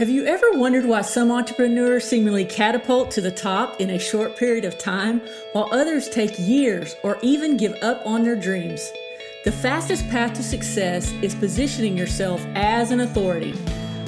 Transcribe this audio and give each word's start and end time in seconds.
Have 0.00 0.08
you 0.08 0.24
ever 0.24 0.52
wondered 0.52 0.86
why 0.86 1.02
some 1.02 1.30
entrepreneurs 1.30 2.08
seemingly 2.08 2.46
catapult 2.46 3.10
to 3.10 3.20
the 3.20 3.30
top 3.30 3.82
in 3.82 3.90
a 3.90 3.98
short 3.98 4.34
period 4.34 4.64
of 4.64 4.78
time, 4.78 5.20
while 5.52 5.68
others 5.72 6.08
take 6.08 6.38
years 6.38 6.96
or 7.02 7.18
even 7.20 7.58
give 7.58 7.74
up 7.82 8.00
on 8.06 8.24
their 8.24 8.34
dreams? 8.34 8.90
The 9.44 9.52
fastest 9.52 10.08
path 10.08 10.32
to 10.36 10.42
success 10.42 11.12
is 11.20 11.34
positioning 11.34 11.98
yourself 11.98 12.42
as 12.54 12.92
an 12.92 13.00
authority. 13.00 13.52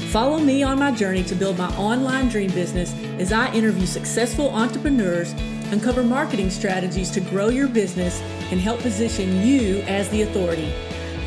Follow 0.08 0.38
me 0.38 0.62
on 0.62 0.78
my 0.78 0.92
journey 0.92 1.24
to 1.24 1.34
build 1.34 1.58
my 1.58 1.68
online 1.76 2.30
dream 2.30 2.50
business 2.52 2.94
as 3.18 3.30
I 3.30 3.52
interview 3.52 3.84
successful 3.84 4.48
entrepreneurs, 4.48 5.32
uncover 5.72 6.02
marketing 6.02 6.48
strategies 6.48 7.10
to 7.10 7.20
grow 7.20 7.50
your 7.50 7.68
business, 7.68 8.18
and 8.50 8.58
help 8.58 8.80
position 8.80 9.46
you 9.46 9.82
as 9.82 10.08
the 10.08 10.22
authority. 10.22 10.72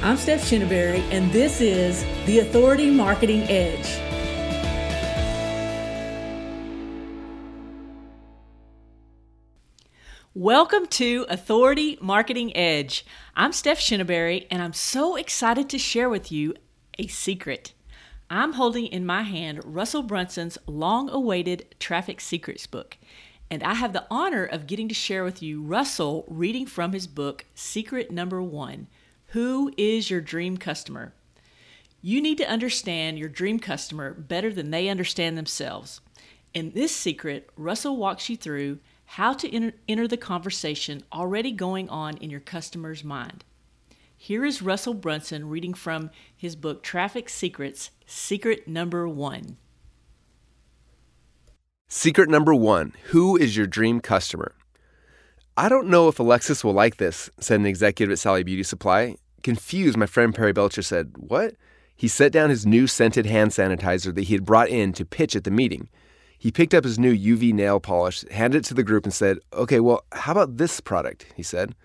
I'm 0.02 0.18
Steph 0.18 0.42
Shinneberry, 0.42 1.02
and 1.12 1.32
this 1.32 1.62
is 1.62 2.04
the 2.26 2.40
Authority 2.40 2.90
Marketing 2.90 3.44
Edge. 3.44 4.15
Welcome 10.38 10.88
to 10.88 11.26
Authority 11.30 11.98
Marketing 12.02 12.54
Edge. 12.58 13.06
I'm 13.38 13.54
Steph 13.54 13.80
Shinneberry, 13.80 14.48
and 14.52 14.62
I'm 14.62 14.74
so 14.74 15.16
excited 15.16 15.70
to 15.70 15.80
share 15.80 16.10
with 16.10 16.30
you 16.30 16.56
a 17.00 17.08
secret. 17.08 17.72
I'm 18.30 18.52
holding 18.52 18.88
in 18.88 19.06
my 19.06 19.22
hand 19.22 19.62
Russell 19.64 20.04
Brunson's 20.04 20.58
long 20.68 21.10
awaited 21.10 21.74
Traffic 21.80 22.20
Secrets 22.20 22.68
book, 22.68 22.98
and 23.50 23.64
I 23.64 23.76
have 23.76 23.94
the 23.94 24.06
honor 24.12 24.44
of 24.44 24.68
getting 24.68 24.90
to 24.90 24.94
share 24.94 25.24
with 25.24 25.42
you 25.42 25.64
Russell 25.64 26.26
reading 26.28 26.66
from 26.66 26.92
his 26.92 27.08
book, 27.08 27.46
Secret 27.56 28.12
Number 28.12 28.44
One 28.44 28.88
Who 29.28 29.72
is 29.78 30.10
Your 30.10 30.20
Dream 30.20 30.58
Customer? 30.58 31.14
You 32.02 32.22
need 32.22 32.40
to 32.40 32.50
understand 32.50 33.18
your 33.18 33.30
dream 33.30 33.58
customer 33.58 34.14
better 34.14 34.52
than 34.52 34.72
they 34.72 34.90
understand 34.90 35.38
themselves. 35.38 36.02
In 36.54 36.72
this 36.72 36.94
secret, 36.94 37.50
Russell 37.56 37.96
walks 37.96 38.30
you 38.30 38.36
through 38.36 38.80
how 39.06 39.34
to 39.34 39.54
enter, 39.54 39.74
enter 39.88 40.08
the 40.08 40.18
conversation 40.18 41.04
already 41.14 41.52
going 41.52 41.90
on 41.90 42.18
in 42.18 42.30
your 42.30 42.40
customer's 42.40 43.04
mind. 43.04 43.44
Here 44.18 44.46
is 44.46 44.62
Russell 44.62 44.94
Brunson 44.94 45.50
reading 45.50 45.74
from 45.74 46.10
his 46.36 46.56
book 46.56 46.84
Traffic 46.84 47.30
Secrets, 47.30 47.92
Secret 48.06 48.68
Number 48.68 49.08
One. 49.08 49.58
Secret 51.88 52.30
number 52.30 52.54
one 52.54 52.94
Who 53.06 53.38
is 53.38 53.56
your 53.56 53.68
dream 53.68 54.00
customer? 54.00 54.56
I 55.56 55.70
don't 55.70 55.88
know 55.88 56.08
if 56.08 56.20
Alexis 56.20 56.64
will 56.64 56.74
like 56.74 56.98
this, 56.98 57.30
said 57.40 57.60
an 57.60 57.66
executive 57.66 58.12
at 58.12 58.20
Sally 58.20 58.44
Beauty 58.44 58.64
Supply. 58.64 59.16
Confused, 59.44 59.96
my 59.96 60.06
friend 60.06 60.34
Perry 60.34 60.52
Belcher 60.52 60.82
said, 60.82 61.14
What? 61.18 61.56
He 61.96 62.08
set 62.08 62.32
down 62.32 62.50
his 62.50 62.66
new 62.66 62.88
scented 62.88 63.26
hand 63.26 63.52
sanitizer 63.52 64.14
that 64.14 64.26
he 64.26 64.34
had 64.34 64.44
brought 64.44 64.70
in 64.70 64.92
to 64.94 65.06
pitch 65.06 65.36
at 65.36 65.46
the 65.46 65.52
meeting. 65.52 65.88
He 66.38 66.52
picked 66.52 66.74
up 66.74 66.84
his 66.84 67.00
new 67.00 67.16
UV 67.16 67.54
nail 67.54 67.80
polish, 67.80 68.24
handed 68.30 68.60
it 68.60 68.66
to 68.66 68.74
the 68.74 68.84
group, 68.84 69.04
and 69.04 69.14
said, 69.14 69.40
Okay, 69.54 69.80
well, 69.80 70.04
how 70.12 70.32
about 70.32 70.58
this 70.58 70.80
product? 70.80 71.26
He 71.36 71.44
said. 71.44 71.76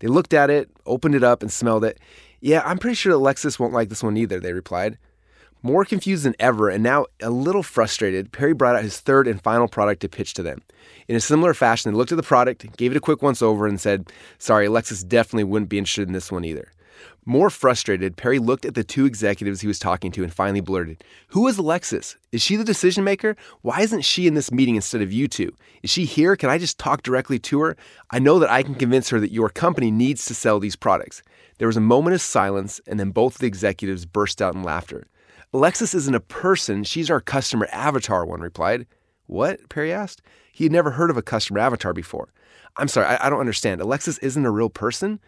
They 0.00 0.08
looked 0.08 0.34
at 0.34 0.50
it, 0.50 0.68
opened 0.84 1.14
it 1.14 1.22
up, 1.22 1.42
and 1.42 1.52
smelled 1.52 1.84
it. 1.84 2.00
Yeah, 2.40 2.62
I'm 2.64 2.78
pretty 2.78 2.96
sure 2.96 3.12
Alexis 3.12 3.60
won't 3.60 3.72
like 3.72 3.88
this 3.88 4.02
one 4.02 4.16
either, 4.16 4.40
they 4.40 4.52
replied. 4.52 4.98
More 5.62 5.84
confused 5.84 6.24
than 6.24 6.34
ever 6.40 6.68
and 6.68 6.82
now 6.82 7.06
a 7.20 7.30
little 7.30 7.62
frustrated, 7.62 8.32
Perry 8.32 8.52
brought 8.52 8.74
out 8.74 8.82
his 8.82 8.98
third 8.98 9.28
and 9.28 9.40
final 9.40 9.68
product 9.68 10.00
to 10.00 10.08
pitch 10.08 10.34
to 10.34 10.42
them. 10.42 10.60
In 11.06 11.14
a 11.14 11.20
similar 11.20 11.54
fashion, 11.54 11.92
they 11.92 11.96
looked 11.96 12.10
at 12.10 12.16
the 12.16 12.22
product, 12.24 12.76
gave 12.76 12.90
it 12.90 12.96
a 12.96 13.00
quick 13.00 13.22
once 13.22 13.42
over, 13.42 13.68
and 13.68 13.80
said, 13.80 14.10
Sorry, 14.38 14.66
Alexis 14.66 15.04
definitely 15.04 15.44
wouldn't 15.44 15.68
be 15.68 15.78
interested 15.78 16.08
in 16.08 16.14
this 16.14 16.32
one 16.32 16.44
either. 16.44 16.72
More 17.24 17.50
frustrated, 17.50 18.16
Perry 18.16 18.38
looked 18.38 18.64
at 18.64 18.74
the 18.74 18.82
two 18.82 19.06
executives 19.06 19.60
he 19.60 19.68
was 19.68 19.78
talking 19.78 20.10
to 20.12 20.22
and 20.22 20.32
finally 20.32 20.60
blurted, 20.60 21.04
Who 21.28 21.46
is 21.46 21.58
Alexis? 21.58 22.16
Is 22.32 22.42
she 22.42 22.56
the 22.56 22.64
decision 22.64 23.04
maker? 23.04 23.36
Why 23.60 23.80
isn't 23.80 24.02
she 24.02 24.26
in 24.26 24.34
this 24.34 24.50
meeting 24.50 24.76
instead 24.76 25.02
of 25.02 25.12
you 25.12 25.28
two? 25.28 25.54
Is 25.82 25.90
she 25.90 26.04
here? 26.04 26.34
Can 26.36 26.50
I 26.50 26.58
just 26.58 26.78
talk 26.78 27.02
directly 27.02 27.38
to 27.40 27.60
her? 27.60 27.76
I 28.10 28.18
know 28.18 28.38
that 28.38 28.50
I 28.50 28.62
can 28.62 28.74
convince 28.74 29.08
her 29.10 29.20
that 29.20 29.32
your 29.32 29.48
company 29.48 29.90
needs 29.90 30.24
to 30.26 30.34
sell 30.34 30.58
these 30.58 30.76
products. 30.76 31.22
There 31.58 31.68
was 31.68 31.76
a 31.76 31.80
moment 31.80 32.14
of 32.14 32.20
silence, 32.20 32.80
and 32.86 32.98
then 32.98 33.10
both 33.10 33.38
the 33.38 33.46
executives 33.46 34.04
burst 34.04 34.42
out 34.42 34.54
in 34.54 34.62
laughter. 34.62 35.06
Alexis 35.54 35.94
isn't 35.94 36.14
a 36.14 36.20
person, 36.20 36.82
she's 36.82 37.10
our 37.10 37.20
customer 37.20 37.68
avatar, 37.70 38.24
one 38.24 38.40
replied. 38.40 38.86
What? 39.26 39.68
Perry 39.68 39.92
asked. 39.92 40.22
He 40.52 40.64
had 40.64 40.72
never 40.72 40.90
heard 40.92 41.10
of 41.10 41.16
a 41.16 41.22
customer 41.22 41.60
avatar 41.60 41.92
before. 41.92 42.32
I'm 42.76 42.88
sorry, 42.88 43.06
I, 43.06 43.26
I 43.26 43.30
don't 43.30 43.40
understand. 43.40 43.80
Alexis 43.80 44.18
isn't 44.18 44.44
a 44.46 44.50
real 44.50 44.70
person? 44.70 45.20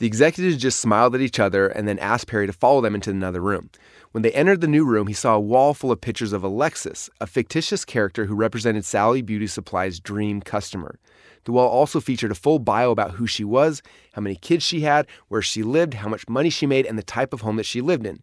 The 0.00 0.06
executives 0.06 0.56
just 0.56 0.80
smiled 0.80 1.14
at 1.14 1.20
each 1.20 1.38
other 1.38 1.68
and 1.68 1.86
then 1.86 1.98
asked 1.98 2.26
Perry 2.26 2.46
to 2.46 2.54
follow 2.54 2.80
them 2.80 2.94
into 2.94 3.10
another 3.10 3.42
room. 3.42 3.68
When 4.12 4.22
they 4.22 4.32
entered 4.32 4.62
the 4.62 4.66
new 4.66 4.86
room, 4.86 5.08
he 5.08 5.12
saw 5.12 5.34
a 5.34 5.40
wall 5.40 5.74
full 5.74 5.92
of 5.92 6.00
pictures 6.00 6.32
of 6.32 6.42
Alexis, 6.42 7.10
a 7.20 7.26
fictitious 7.26 7.84
character 7.84 8.24
who 8.24 8.34
represented 8.34 8.86
Sally 8.86 9.20
Beauty 9.20 9.46
Supply's 9.46 10.00
dream 10.00 10.40
customer. 10.40 10.98
The 11.44 11.52
wall 11.52 11.68
also 11.68 12.00
featured 12.00 12.30
a 12.30 12.34
full 12.34 12.58
bio 12.58 12.90
about 12.90 13.12
who 13.12 13.26
she 13.26 13.44
was, 13.44 13.82
how 14.14 14.22
many 14.22 14.36
kids 14.36 14.64
she 14.64 14.80
had, 14.80 15.06
where 15.28 15.42
she 15.42 15.62
lived, 15.62 15.92
how 15.92 16.08
much 16.08 16.26
money 16.30 16.48
she 16.48 16.64
made, 16.64 16.86
and 16.86 16.96
the 16.96 17.02
type 17.02 17.34
of 17.34 17.42
home 17.42 17.56
that 17.56 17.66
she 17.66 17.82
lived 17.82 18.06
in. 18.06 18.22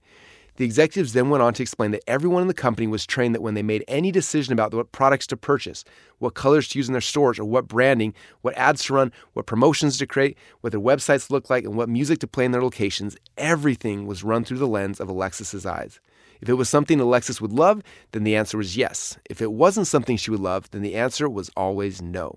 The 0.58 0.66
executives 0.66 1.14
then 1.14 1.30
went 1.30 1.44
on 1.44 1.54
to 1.54 1.62
explain 1.62 1.92
that 1.92 2.04
everyone 2.08 2.42
in 2.42 2.48
the 2.48 2.54
company 2.54 2.88
was 2.88 3.06
trained 3.06 3.36
that 3.36 3.44
when 3.44 3.54
they 3.54 3.62
made 3.62 3.86
any 3.88 4.12
decision 4.12 4.54
about 4.54 4.74
what 4.74 4.92
products 4.92 5.28
to 5.28 5.38
purchase, 5.38 5.84
what 6.18 6.34
colors 6.34 6.68
to 6.70 6.80
use 6.80 6.90
in 6.90 6.94
their 6.94 7.02
stores, 7.02 7.38
or 7.38 7.46
what 7.46 7.68
branding, 7.68 8.16
what 8.42 8.58
ads 8.58 8.84
to 8.86 8.96
run, 8.96 9.12
what 9.34 9.46
promotions 9.46 10.00
to 10.00 10.08
create, 10.08 10.36
what 10.62 10.72
their 10.72 10.82
websites 10.82 11.30
look 11.30 11.52
like, 11.52 11.64
and 11.64 11.76
what 11.76 11.90
music 11.90 12.18
to 12.20 12.28
play 12.28 12.44
in 12.44 12.54
their 12.54 12.64
locations, 12.64 13.16
everything 13.38 14.08
was 14.08 14.24
run 14.24 14.44
through 14.44 14.58
the 14.58 14.68
lens 14.68 15.00
of 15.00 15.08
Alexis's 15.08 15.64
eyes. 15.64 16.00
If 16.42 16.50
it 16.50 16.56
was 16.56 16.70
something 16.70 17.00
Alexis 17.00 17.40
would 17.40 17.54
love, 17.54 17.84
then 18.12 18.24
the 18.24 18.36
answer 18.36 18.58
was 18.58 18.76
yes. 18.76 19.20
If 19.30 19.44
it 19.44 19.52
wasn't 19.52 19.86
something 19.86 20.18
she 20.18 20.32
would 20.32 20.40
love, 20.40 20.72
then 20.72 20.82
the 20.82 20.96
answer 20.96 21.30
was 21.30 21.52
always 21.56 22.02
no. 22.02 22.36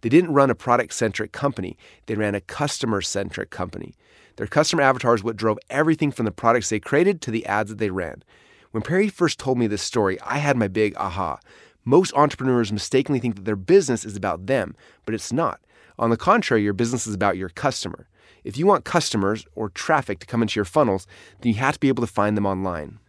They 0.00 0.08
didn't 0.08 0.32
run 0.32 0.50
a 0.50 0.54
product 0.54 0.94
centric 0.94 1.32
company, 1.32 1.76
they 2.06 2.14
ran 2.14 2.34
a 2.34 2.40
customer 2.40 3.00
centric 3.00 3.50
company. 3.50 3.94
Their 4.36 4.46
customer 4.46 4.82
avatar 4.82 5.14
is 5.14 5.24
what 5.24 5.36
drove 5.36 5.58
everything 5.68 6.12
from 6.12 6.24
the 6.24 6.30
products 6.30 6.70
they 6.70 6.78
created 6.78 7.20
to 7.22 7.32
the 7.32 7.44
ads 7.46 7.70
that 7.70 7.78
they 7.78 7.90
ran. 7.90 8.22
When 8.70 8.82
Perry 8.82 9.08
first 9.08 9.38
told 9.38 9.58
me 9.58 9.66
this 9.66 9.82
story, 9.82 10.20
I 10.20 10.38
had 10.38 10.56
my 10.56 10.68
big 10.68 10.94
aha. 10.96 11.40
Most 11.84 12.12
entrepreneurs 12.14 12.72
mistakenly 12.72 13.18
think 13.18 13.34
that 13.36 13.44
their 13.44 13.56
business 13.56 14.04
is 14.04 14.14
about 14.14 14.46
them, 14.46 14.76
but 15.04 15.14
it's 15.14 15.32
not. 15.32 15.60
On 15.98 16.10
the 16.10 16.16
contrary, 16.16 16.62
your 16.62 16.74
business 16.74 17.06
is 17.06 17.14
about 17.14 17.36
your 17.36 17.48
customer. 17.48 18.08
If 18.44 18.56
you 18.56 18.66
want 18.66 18.84
customers 18.84 19.44
or 19.56 19.70
traffic 19.70 20.20
to 20.20 20.26
come 20.26 20.42
into 20.42 20.56
your 20.56 20.64
funnels, 20.64 21.06
then 21.40 21.52
you 21.52 21.58
have 21.58 21.74
to 21.74 21.80
be 21.80 21.88
able 21.88 22.06
to 22.06 22.12
find 22.12 22.36
them 22.36 22.46
online. 22.46 23.00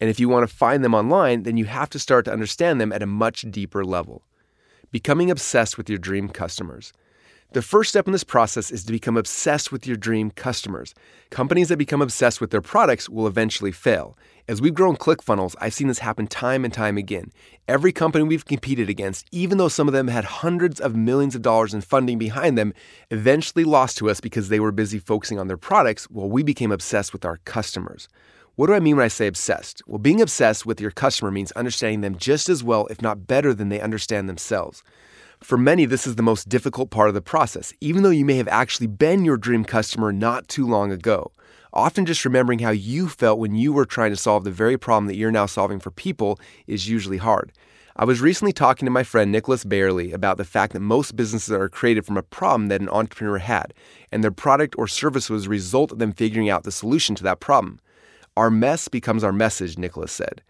And 0.00 0.10
if 0.10 0.20
you 0.20 0.28
want 0.28 0.46
to 0.48 0.54
find 0.54 0.84
them 0.84 0.94
online, 0.94 1.44
then 1.44 1.56
you 1.56 1.64
have 1.64 1.88
to 1.90 1.98
start 1.98 2.24
to 2.26 2.32
understand 2.32 2.80
them 2.80 2.92
at 2.92 3.02
a 3.02 3.06
much 3.06 3.46
deeper 3.50 3.84
level. 3.84 4.22
Becoming 4.94 5.28
obsessed 5.28 5.76
with 5.76 5.88
your 5.88 5.98
dream 5.98 6.28
customers. 6.28 6.92
The 7.52 7.62
first 7.62 7.90
step 7.90 8.06
in 8.06 8.12
this 8.12 8.22
process 8.22 8.70
is 8.70 8.84
to 8.84 8.92
become 8.92 9.16
obsessed 9.16 9.72
with 9.72 9.88
your 9.88 9.96
dream 9.96 10.30
customers. 10.30 10.94
Companies 11.30 11.68
that 11.70 11.78
become 11.78 12.00
obsessed 12.00 12.40
with 12.40 12.52
their 12.52 12.60
products 12.60 13.08
will 13.08 13.26
eventually 13.26 13.72
fail. 13.72 14.16
As 14.46 14.62
we've 14.62 14.72
grown 14.72 14.96
ClickFunnels, 14.96 15.56
I've 15.60 15.74
seen 15.74 15.88
this 15.88 15.98
happen 15.98 16.28
time 16.28 16.64
and 16.64 16.72
time 16.72 16.96
again. 16.96 17.32
Every 17.66 17.90
company 17.90 18.22
we've 18.22 18.44
competed 18.44 18.88
against, 18.88 19.26
even 19.32 19.58
though 19.58 19.66
some 19.66 19.88
of 19.88 19.94
them 19.94 20.06
had 20.06 20.26
hundreds 20.26 20.80
of 20.80 20.94
millions 20.94 21.34
of 21.34 21.42
dollars 21.42 21.74
in 21.74 21.80
funding 21.80 22.16
behind 22.16 22.56
them, 22.56 22.72
eventually 23.10 23.64
lost 23.64 23.98
to 23.98 24.08
us 24.08 24.20
because 24.20 24.48
they 24.48 24.60
were 24.60 24.70
busy 24.70 25.00
focusing 25.00 25.40
on 25.40 25.48
their 25.48 25.56
products 25.56 26.04
while 26.04 26.30
we 26.30 26.44
became 26.44 26.70
obsessed 26.70 27.12
with 27.12 27.24
our 27.24 27.38
customers. 27.38 28.08
What 28.56 28.68
do 28.68 28.74
I 28.74 28.78
mean 28.78 28.94
when 28.94 29.04
I 29.04 29.08
say 29.08 29.26
obsessed? 29.26 29.82
Well, 29.84 29.98
being 29.98 30.20
obsessed 30.20 30.64
with 30.64 30.80
your 30.80 30.92
customer 30.92 31.32
means 31.32 31.50
understanding 31.52 32.02
them 32.02 32.16
just 32.16 32.48
as 32.48 32.62
well, 32.62 32.86
if 32.86 33.02
not 33.02 33.26
better, 33.26 33.52
than 33.52 33.68
they 33.68 33.80
understand 33.80 34.28
themselves. 34.28 34.84
For 35.40 35.58
many, 35.58 35.86
this 35.86 36.06
is 36.06 36.14
the 36.14 36.22
most 36.22 36.48
difficult 36.48 36.90
part 36.90 37.08
of 37.08 37.14
the 37.14 37.20
process, 37.20 37.72
even 37.80 38.04
though 38.04 38.10
you 38.10 38.24
may 38.24 38.36
have 38.36 38.46
actually 38.46 38.86
been 38.86 39.24
your 39.24 39.36
dream 39.36 39.64
customer 39.64 40.12
not 40.12 40.46
too 40.46 40.68
long 40.68 40.92
ago. 40.92 41.32
Often 41.72 42.06
just 42.06 42.24
remembering 42.24 42.60
how 42.60 42.70
you 42.70 43.08
felt 43.08 43.40
when 43.40 43.56
you 43.56 43.72
were 43.72 43.84
trying 43.84 44.12
to 44.12 44.16
solve 44.16 44.44
the 44.44 44.52
very 44.52 44.78
problem 44.78 45.08
that 45.08 45.16
you're 45.16 45.32
now 45.32 45.46
solving 45.46 45.80
for 45.80 45.90
people 45.90 46.38
is 46.68 46.88
usually 46.88 47.18
hard. 47.18 47.50
I 47.96 48.04
was 48.04 48.20
recently 48.20 48.52
talking 48.52 48.86
to 48.86 48.92
my 48.92 49.02
friend 49.02 49.32
Nicholas 49.32 49.64
Bayerle 49.64 50.12
about 50.12 50.36
the 50.36 50.44
fact 50.44 50.74
that 50.74 50.80
most 50.80 51.16
businesses 51.16 51.50
are 51.50 51.68
created 51.68 52.06
from 52.06 52.16
a 52.16 52.22
problem 52.22 52.68
that 52.68 52.80
an 52.80 52.88
entrepreneur 52.88 53.38
had, 53.38 53.74
and 54.12 54.22
their 54.22 54.30
product 54.30 54.76
or 54.78 54.86
service 54.86 55.28
was 55.28 55.46
a 55.46 55.50
result 55.50 55.90
of 55.90 55.98
them 55.98 56.12
figuring 56.12 56.48
out 56.48 56.62
the 56.62 56.70
solution 56.70 57.16
to 57.16 57.24
that 57.24 57.40
problem. 57.40 57.80
Our 58.36 58.50
mess 58.50 58.88
becomes 58.88 59.22
our 59.22 59.32
message, 59.32 59.78
Nicholas 59.78 60.10
said. 60.10 60.42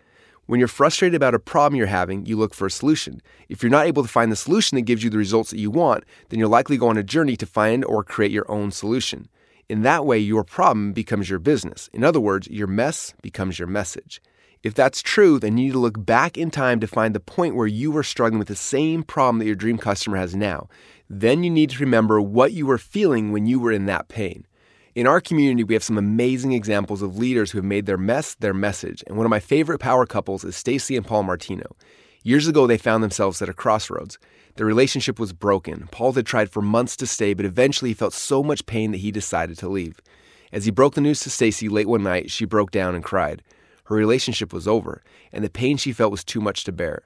When 0.47 0.59
you're 0.59 0.69
frustrated 0.69 1.15
about 1.15 1.35
a 1.35 1.39
problem 1.39 1.77
you're 1.77 1.87
having, 1.87 2.25
you 2.25 2.37
look 2.37 2.55
for 2.55 2.67
a 2.67 2.71
solution. 2.71 3.21
If 3.51 3.63
you're 3.63 3.71
not 3.71 3.87
able 3.87 4.03
to 4.03 4.09
find 4.09 4.33
the 4.33 4.37
solution 4.37 4.77
that 4.77 4.83
gives 4.83 5.05
you 5.05 5.11
the 5.11 5.19
results 5.19 5.51
that 5.51 5.59
you 5.59 5.71
want, 5.71 6.05
then 6.29 6.39
you'll 6.39 6.51
likely 6.51 6.79
go 6.79 6.89
on 6.89 6.97
a 6.97 7.03
journey 7.03 7.37
to 7.37 7.47
find 7.47 7.85
or 7.85 8.03
create 8.03 8.31
your 8.31 8.51
own 8.51 8.71
solution. 8.71 9.29
In 9.69 9.83
that 9.83 10.07
way, 10.07 10.19
your 10.19 10.45
problem 10.45 10.93
becomes 10.93 11.29
your 11.29 11.39
business. 11.39 11.91
In 11.93 12.05
other 12.05 12.21
words, 12.21 12.49
your 12.49 12.67
mess 12.67 13.15
becomes 13.23 13.59
your 13.59 13.69
message. 13.69 14.23
If 14.63 14.73
that's 14.73 15.03
true, 15.03 15.39
then 15.39 15.59
you 15.59 15.67
need 15.67 15.73
to 15.73 15.79
look 15.79 16.07
back 16.07 16.39
in 16.39 16.51
time 16.51 16.81
to 16.81 16.87
find 16.87 17.15
the 17.15 17.21
point 17.21 17.55
where 17.55 17.67
you 17.67 17.91
were 17.91 18.03
struggling 18.03 18.39
with 18.39 18.49
the 18.49 18.57
same 18.57 19.03
problem 19.03 19.39
that 19.39 19.47
your 19.47 19.55
dream 19.55 19.77
customer 19.77 20.17
has 20.17 20.35
now. 20.35 20.69
Then 21.11 21.43
you 21.43 21.51
need 21.51 21.69
to 21.71 21.85
remember 21.85 22.19
what 22.19 22.53
you 22.53 22.65
were 22.65 22.79
feeling 22.79 23.31
when 23.31 23.45
you 23.45 23.61
were 23.61 23.73
in 23.73 23.85
that 23.87 24.09
pain. 24.09 24.47
In 24.95 25.09
our 25.09 25.21
community, 25.21 25.65
we 25.65 25.75
have 25.75 25.83
some 25.83 25.99
amazing 25.99 26.53
examples 26.53 27.03
of 27.03 27.19
leaders 27.19 27.51
who 27.51 27.59
have 27.59 27.65
made 27.65 27.87
their 27.87 27.99
mess 27.99 28.37
their 28.37 28.55
message, 28.55 29.03
and 29.09 29.17
one 29.17 29.27
of 29.27 29.31
my 29.31 29.41
favorite 29.41 29.81
power 29.81 30.07
couples 30.07 30.45
is 30.45 30.55
Stacy 30.55 30.97
and 30.97 31.05
Paul 31.05 31.25
Martino. 31.25 31.75
Years 32.23 32.47
ago, 32.47 32.69
they 32.69 32.79
found 32.79 33.03
themselves 33.03 33.43
at 33.43 33.49
a 33.49 33.55
crossroads. 33.55 34.21
Their 34.55 34.67
relationship 34.67 35.19
was 35.19 35.33
broken. 35.33 35.89
Paul 35.91 36.13
had 36.13 36.27
tried 36.27 36.49
for 36.49 36.63
months 36.63 36.95
to 36.99 37.09
stay, 37.09 37.35
but 37.35 37.45
eventually 37.45 37.91
he 37.91 37.95
felt 37.95 38.13
so 38.13 38.41
much 38.41 38.67
pain 38.67 38.93
that 38.93 38.99
he 38.99 39.11
decided 39.11 39.59
to 39.59 39.69
leave. 39.69 39.99
As 40.53 40.65
he 40.65 40.71
broke 40.71 40.95
the 40.95 41.01
news 41.01 41.19
to 41.21 41.31
Stacy 41.31 41.69
late 41.69 41.89
one 41.89 42.05
night, 42.05 42.31
she 42.31 42.45
broke 42.45 42.71
down 42.71 42.95
and 42.95 43.03
cried. 43.03 43.43
Her 43.87 43.97
relationship 43.97 44.53
was 44.53 44.69
over, 44.69 45.03
and 45.33 45.43
the 45.43 45.51
pain 45.51 45.77
she 45.77 45.93
felt 45.93 46.13
was 46.13 46.23
too 46.23 46.41
much 46.41 46.63
to 46.65 46.73
bear. 46.73 47.03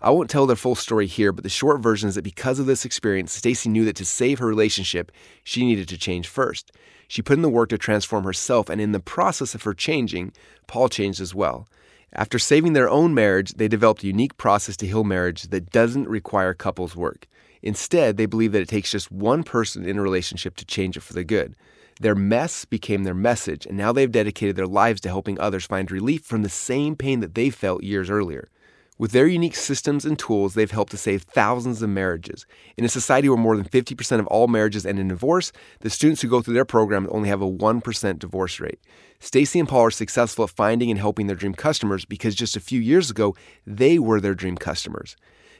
I 0.00 0.10
won't 0.10 0.30
tell 0.30 0.46
their 0.46 0.56
full 0.56 0.74
story 0.74 1.06
here, 1.06 1.32
but 1.32 1.42
the 1.42 1.50
short 1.50 1.80
version 1.80 2.08
is 2.08 2.14
that 2.14 2.22
because 2.22 2.58
of 2.58 2.66
this 2.66 2.84
experience, 2.84 3.32
Stacy 3.32 3.68
knew 3.68 3.84
that 3.86 3.96
to 3.96 4.04
save 4.04 4.38
her 4.38 4.46
relationship, 4.46 5.10
she 5.42 5.64
needed 5.64 5.88
to 5.88 5.98
change 5.98 6.28
first. 6.28 6.72
She 7.08 7.22
put 7.22 7.36
in 7.36 7.42
the 7.42 7.48
work 7.48 7.68
to 7.70 7.78
transform 7.78 8.24
herself, 8.24 8.68
and 8.68 8.80
in 8.80 8.92
the 8.92 9.00
process 9.00 9.54
of 9.54 9.62
her 9.62 9.74
changing, 9.74 10.32
Paul 10.66 10.88
changed 10.88 11.20
as 11.20 11.34
well. 11.34 11.66
After 12.12 12.38
saving 12.38 12.72
their 12.72 12.88
own 12.88 13.14
marriage, 13.14 13.52
they 13.54 13.68
developed 13.68 14.02
a 14.02 14.06
unique 14.06 14.36
process 14.36 14.76
to 14.78 14.86
heal 14.86 15.04
marriage 15.04 15.44
that 15.44 15.70
doesn't 15.70 16.08
require 16.08 16.54
couples 16.54 16.96
work. 16.96 17.26
Instead, 17.62 18.16
they 18.16 18.26
believe 18.26 18.52
that 18.52 18.62
it 18.62 18.68
takes 18.68 18.92
just 18.92 19.10
one 19.10 19.42
person 19.42 19.88
in 19.88 19.98
a 19.98 20.02
relationship 20.02 20.56
to 20.56 20.64
change 20.64 20.96
it 20.96 21.02
for 21.02 21.12
the 21.12 21.24
good. 21.24 21.56
Their 22.00 22.14
mess 22.14 22.64
became 22.64 23.04
their 23.04 23.14
message, 23.14 23.66
and 23.66 23.76
now 23.76 23.92
they've 23.92 24.10
dedicated 24.10 24.56
their 24.56 24.66
lives 24.66 25.00
to 25.02 25.08
helping 25.08 25.40
others 25.40 25.66
find 25.66 25.90
relief 25.90 26.24
from 26.24 26.42
the 26.42 26.48
same 26.48 26.94
pain 26.94 27.20
that 27.20 27.34
they 27.34 27.50
felt 27.50 27.82
years 27.82 28.10
earlier. 28.10 28.48
With 28.98 29.12
their 29.12 29.26
unique 29.26 29.54
systems 29.54 30.06
and 30.06 30.18
tools, 30.18 30.54
they've 30.54 30.70
helped 30.70 30.90
to 30.92 30.96
save 30.96 31.22
thousands 31.22 31.82
of 31.82 31.90
marriages. 31.90 32.46
In 32.78 32.84
a 32.84 32.88
society 32.88 33.28
where 33.28 33.36
more 33.36 33.54
than 33.54 33.66
50% 33.66 34.20
of 34.20 34.26
all 34.28 34.48
marriages 34.48 34.86
end 34.86 34.98
in 34.98 35.08
divorce, 35.08 35.52
the 35.80 35.90
students 35.90 36.22
who 36.22 36.28
go 36.28 36.40
through 36.40 36.54
their 36.54 36.64
program 36.64 37.06
only 37.10 37.28
have 37.28 37.42
a 37.42 37.50
1% 37.50 38.18
divorce 38.18 38.58
rate. 38.58 38.80
Stacy 39.20 39.58
and 39.58 39.68
Paul 39.68 39.82
are 39.82 39.90
successful 39.90 40.44
at 40.44 40.50
finding 40.50 40.90
and 40.90 40.98
helping 40.98 41.26
their 41.26 41.36
dream 41.36 41.52
customers 41.52 42.06
because 42.06 42.34
just 42.34 42.56
a 42.56 42.60
few 42.60 42.80
years 42.80 43.10
ago, 43.10 43.36
they 43.66 43.98
were 43.98 44.18
their 44.18 44.34
dream 44.34 44.56
customers. 44.56 45.14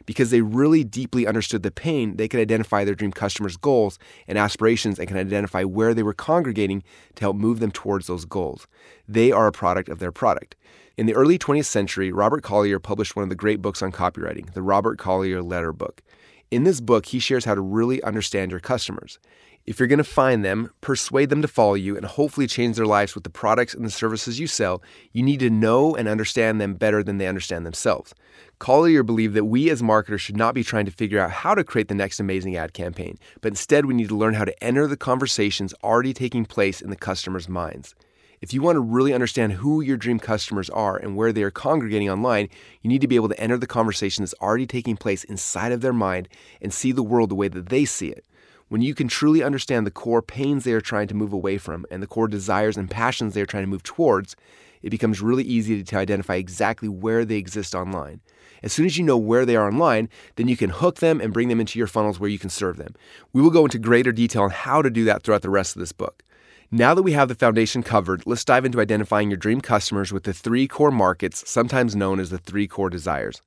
Because 0.07 0.31
they 0.31 0.41
really 0.41 0.85
deeply 0.85 1.27
understood 1.27 1.63
the 1.63 1.71
pain, 1.71 2.17
they 2.17 2.29
could 2.29 2.41
identify 2.41 2.85
their 2.85 2.95
dream 2.95 3.13
customers' 3.13 3.57
goals 3.57 3.99
and 4.27 4.39
aspirations 4.39 4.99
and 4.99 5.09
can 5.09 5.17
identify 5.17 5.65
where 5.65 5.93
they 5.93 6.03
were 6.03 6.15
congregating 6.15 6.83
to 7.17 7.21
help 7.21 7.37
move 7.37 7.59
them 7.59 7.73
towards 7.73 8.07
those 8.07 8.25
goals. 8.25 8.67
They 9.09 9.33
are 9.33 9.47
a 9.47 9.53
product 9.53 9.89
of 9.89 9.99
their 9.99 10.13
product. 10.13 10.55
In 10.97 11.07
the 11.07 11.15
early 11.15 11.39
20th 11.39 11.67
century, 11.67 12.11
Robert 12.11 12.43
Collier 12.43 12.79
published 12.79 13.17
one 13.17 13.25
of 13.25 13.29
the 13.29 13.35
great 13.35 13.61
books 13.61 13.83
on 13.83 13.93
copywriting, 13.93 14.55
the 14.55 14.63
Robert 14.63 14.97
Collier 14.99 15.43
Letter 15.43 15.73
Book. 15.73 16.03
In 16.51 16.65
this 16.65 16.81
book, 16.81 17.07
he 17.07 17.19
shares 17.19 17.45
how 17.45 17.55
to 17.55 17.61
really 17.61 18.03
understand 18.03 18.51
your 18.53 18.61
customers. 18.61 19.19
If 19.67 19.81
you're 19.81 19.89
going 19.89 19.99
to 19.99 20.05
find 20.05 20.45
them, 20.45 20.71
persuade 20.81 21.29
them 21.29 21.43
to 21.43 21.49
follow 21.49 21.75
you, 21.75 21.97
and 21.97 22.07
hopefully 22.07 22.47
change 22.47 22.77
their 22.77 22.87
lives 22.87 23.17
with 23.17 23.25
the 23.25 23.31
products 23.31 23.75
and 23.75 23.85
the 23.85 23.91
services 23.91 24.39
you 24.39 24.47
sell, 24.47 24.81
you 25.13 25.25
need 25.25 25.41
to 25.41 25.51
know 25.51 25.97
and 25.97 26.07
understand 26.07 26.61
them 26.61 26.75
better 26.75 27.03
than 27.03 27.19
they 27.19 27.27
understand 27.27 27.67
themselves. 27.67 28.15
Collier 28.61 29.03
believed 29.03 29.35
that 29.35 29.47
we 29.47 29.69
as 29.69 29.83
marketers 29.83 30.21
should 30.21 30.37
not 30.37 30.55
be 30.55 30.63
trying 30.63 30.85
to 30.85 30.93
figure 30.93 31.19
out 31.19 31.33
how 31.33 31.53
to 31.53 31.65
create 31.65 31.89
the 31.89 31.97
next 31.97 32.21
amazing 32.21 32.55
ad 32.55 32.75
campaign, 32.75 33.19
but 33.41 33.49
instead 33.49 33.87
we 33.87 33.95
need 33.95 34.09
to 34.09 34.17
learn 34.17 34.35
how 34.35 34.45
to 34.45 34.65
enter 34.65 34.87
the 34.87 34.97
conversations 34.97 35.75
already 35.83 36.15
taking 36.15 36.45
place 36.45 36.81
in 36.81 36.91
the 36.91 36.97
customer's 36.97 37.49
minds. 37.49 37.97
If 38.41 38.55
you 38.55 38.63
want 38.63 38.77
to 38.77 38.81
really 38.81 39.15
understand 39.15 39.55
who 39.55 39.81
your 39.81 39.97
dream 39.97 40.21
customers 40.21 40.71
are 40.71 40.97
and 40.97 41.17
where 41.17 41.33
they 41.33 41.43
are 41.43 41.51
congregating 41.51 42.09
online, 42.09 42.51
you 42.83 42.89
need 42.89 43.01
to 43.01 43.09
be 43.09 43.17
able 43.17 43.31
to 43.31 43.41
enter 43.41 43.57
the 43.57 43.67
conversation 43.67 44.23
that's 44.23 44.35
already 44.41 44.67
taking 44.67 44.97
place 44.97 45.25
inside 45.25 45.73
of 45.73 45.81
their 45.81 45.93
mind 45.93 46.29
and 46.63 46.73
see 46.73 46.93
the 46.93 47.03
world 47.03 47.31
the 47.31 47.35
way 47.35 47.49
that 47.49 47.69
they 47.69 47.85
see 47.85 48.11
it. 48.11 48.25
When 48.69 48.83
you 48.83 48.95
can 48.95 49.07
truly 49.07 49.45
understand 49.45 49.87
the 49.87 49.93
core 49.93 50.23
pains 50.23 50.65
they 50.65 50.73
are 50.73 50.81
trying 50.81 51.07
to 51.09 51.15
move 51.15 51.33
away 51.33 51.57
from 51.57 51.87
and 51.89 52.03
the 52.03 52.07
core 52.09 52.27
desires 52.27 52.77
and 52.77 52.91
passions 52.91 53.33
they 53.33 53.41
are 53.41 53.47
trying 53.47 53.63
to 53.63 53.71
move 53.71 53.85
towards, 53.85 54.35
it 54.83 54.91
becomes 54.91 55.23
really 55.23 55.45
easy 55.45 55.85
to 55.85 55.97
identify 55.97 56.35
exactly 56.35 56.89
where 56.89 57.25
they 57.25 57.37
exist 57.37 57.77
online. 57.77 58.21
As 58.65 58.73
soon 58.73 58.85
as 58.85 58.99
you 58.99 59.05
know 59.05 59.17
where 59.17 59.47
they 59.47 59.55
are 59.55 59.69
online, 59.69 60.09
then 60.35 60.49
you 60.49 60.57
can 60.57 60.71
hook 60.71 60.97
them 60.97 61.21
and 61.21 61.33
bring 61.33 61.47
them 61.47 61.61
into 61.61 61.79
your 61.79 61.87
funnels 61.87 62.19
where 62.19 62.29
you 62.31 62.41
can 62.41 62.51
serve 62.51 62.77
them. 62.77 62.95
We 63.33 63.41
will 63.41 63.51
go 63.51 63.65
into 63.65 63.79
greater 63.79 64.11
detail 64.11 64.43
on 64.43 64.51
how 64.51 64.83
to 64.83 64.91
do 64.91 65.05
that 65.05 65.23
throughout 65.23 65.43
the 65.43 65.51
rest 65.51 65.77
of 65.77 65.81
this 65.81 65.93
book. 65.93 66.25
Now 66.69 66.93
that 66.95 67.03
we 67.03 67.13
have 67.13 67.29
the 67.29 67.37
foundation 67.37 67.85
covered, 67.85 68.25
let's 68.27 68.45
dive 68.45 68.65
into 68.65 68.81
identifying 68.81 69.31
your 69.31 69.37
dream 69.37 69.61
customers 69.61 70.13
with 70.13 70.25
the 70.25 70.33
three 70.33 70.67
core 70.67 70.91
markets, 70.91 71.49
sometimes 71.49 71.95
known 71.95 72.19
as 72.19 72.31
the 72.31 72.39
three 72.39 72.67
core 72.67 72.91
desires. 72.91 73.43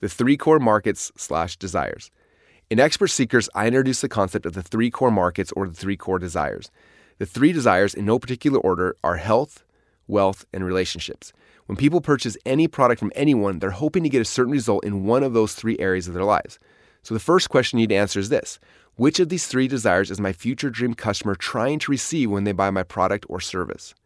The 0.00 0.10
three 0.10 0.36
core 0.36 0.58
markets 0.58 1.10
slash 1.16 1.56
desires. 1.56 2.10
In 2.70 2.78
Expert 2.78 3.08
Secrets, 3.08 3.48
I 3.52 3.66
introduce 3.66 4.00
the 4.00 4.08
concept 4.08 4.46
of 4.46 4.52
the 4.52 4.62
three 4.62 4.92
core 4.92 5.10
markets 5.10 5.50
or 5.56 5.66
the 5.66 5.74
three 5.74 5.96
core 5.96 6.20
desires. 6.20 6.70
The 7.18 7.26
three 7.26 7.52
desires, 7.52 7.94
in 7.94 8.04
no 8.04 8.20
particular 8.20 8.60
order, 8.60 8.94
are 9.02 9.16
health, 9.16 9.64
wealth, 10.06 10.44
and 10.52 10.64
relationships. 10.64 11.32
When 11.66 11.74
people 11.74 12.00
purchase 12.00 12.36
any 12.46 12.68
product 12.68 13.00
from 13.00 13.10
anyone, 13.16 13.58
they're 13.58 13.72
hoping 13.72 14.04
to 14.04 14.08
get 14.08 14.22
a 14.22 14.24
certain 14.24 14.52
result 14.52 14.84
in 14.84 15.02
one 15.04 15.24
of 15.24 15.32
those 15.32 15.52
three 15.52 15.80
areas 15.80 16.06
of 16.06 16.14
their 16.14 16.22
lives. 16.22 16.60
So 17.02 17.12
the 17.12 17.18
first 17.18 17.50
question 17.50 17.80
you 17.80 17.88
need 17.88 17.94
to 17.94 18.00
answer 18.00 18.20
is 18.20 18.28
this 18.28 18.60
which 18.94 19.18
of 19.18 19.30
these 19.30 19.48
three 19.48 19.66
desires 19.66 20.08
is 20.12 20.20
my 20.20 20.32
future 20.32 20.70
dream 20.70 20.94
customer 20.94 21.34
trying 21.34 21.80
to 21.80 21.90
receive 21.90 22.30
when 22.30 22.44
they 22.44 22.52
buy 22.52 22.70
my 22.70 22.84
product 22.84 23.26
or 23.28 23.40
service? 23.40 23.96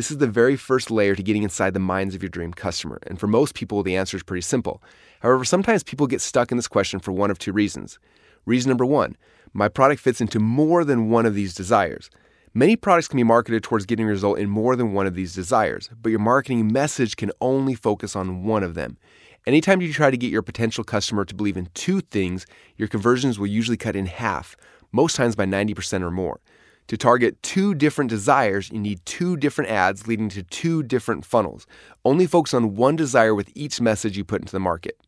This 0.00 0.10
is 0.10 0.16
the 0.16 0.26
very 0.26 0.56
first 0.56 0.90
layer 0.90 1.14
to 1.14 1.22
getting 1.22 1.42
inside 1.42 1.74
the 1.74 1.78
minds 1.78 2.14
of 2.14 2.22
your 2.22 2.30
dream 2.30 2.54
customer. 2.54 3.00
And 3.06 3.20
for 3.20 3.26
most 3.26 3.54
people, 3.54 3.82
the 3.82 3.96
answer 3.96 4.16
is 4.16 4.22
pretty 4.22 4.40
simple. 4.40 4.82
However, 5.20 5.44
sometimes 5.44 5.82
people 5.82 6.06
get 6.06 6.22
stuck 6.22 6.50
in 6.50 6.56
this 6.56 6.68
question 6.68 7.00
for 7.00 7.12
one 7.12 7.30
of 7.30 7.38
two 7.38 7.52
reasons. 7.52 7.98
Reason 8.46 8.70
number 8.70 8.86
one 8.86 9.18
my 9.52 9.68
product 9.68 10.00
fits 10.00 10.22
into 10.22 10.40
more 10.40 10.84
than 10.84 11.10
one 11.10 11.26
of 11.26 11.34
these 11.34 11.52
desires. 11.52 12.08
Many 12.54 12.76
products 12.76 13.08
can 13.08 13.18
be 13.18 13.24
marketed 13.24 13.62
towards 13.62 13.84
getting 13.84 14.06
a 14.06 14.08
result 14.08 14.38
in 14.38 14.48
more 14.48 14.74
than 14.74 14.94
one 14.94 15.06
of 15.06 15.14
these 15.14 15.34
desires, 15.34 15.90
but 16.00 16.08
your 16.08 16.18
marketing 16.18 16.72
message 16.72 17.16
can 17.16 17.30
only 17.42 17.74
focus 17.74 18.16
on 18.16 18.44
one 18.44 18.62
of 18.62 18.72
them. 18.72 18.96
Anytime 19.46 19.82
you 19.82 19.92
try 19.92 20.10
to 20.10 20.16
get 20.16 20.32
your 20.32 20.40
potential 20.40 20.82
customer 20.82 21.26
to 21.26 21.34
believe 21.34 21.58
in 21.58 21.68
two 21.74 22.00
things, 22.00 22.46
your 22.78 22.88
conversions 22.88 23.38
will 23.38 23.48
usually 23.48 23.76
cut 23.76 23.96
in 23.96 24.06
half, 24.06 24.56
most 24.92 25.14
times 25.14 25.36
by 25.36 25.44
90% 25.44 26.00
or 26.00 26.10
more. 26.10 26.40
To 26.90 26.96
target 26.96 27.40
two 27.44 27.76
different 27.76 28.10
desires, 28.10 28.68
you 28.72 28.80
need 28.80 29.06
two 29.06 29.36
different 29.36 29.70
ads 29.70 30.08
leading 30.08 30.28
to 30.30 30.42
two 30.42 30.82
different 30.82 31.24
funnels. 31.24 31.64
Only 32.04 32.26
focus 32.26 32.52
on 32.52 32.74
one 32.74 32.96
desire 32.96 33.32
with 33.32 33.48
each 33.54 33.80
message 33.80 34.16
you 34.16 34.24
put 34.24 34.40
into 34.40 34.50
the 34.50 34.58
market. 34.58 34.98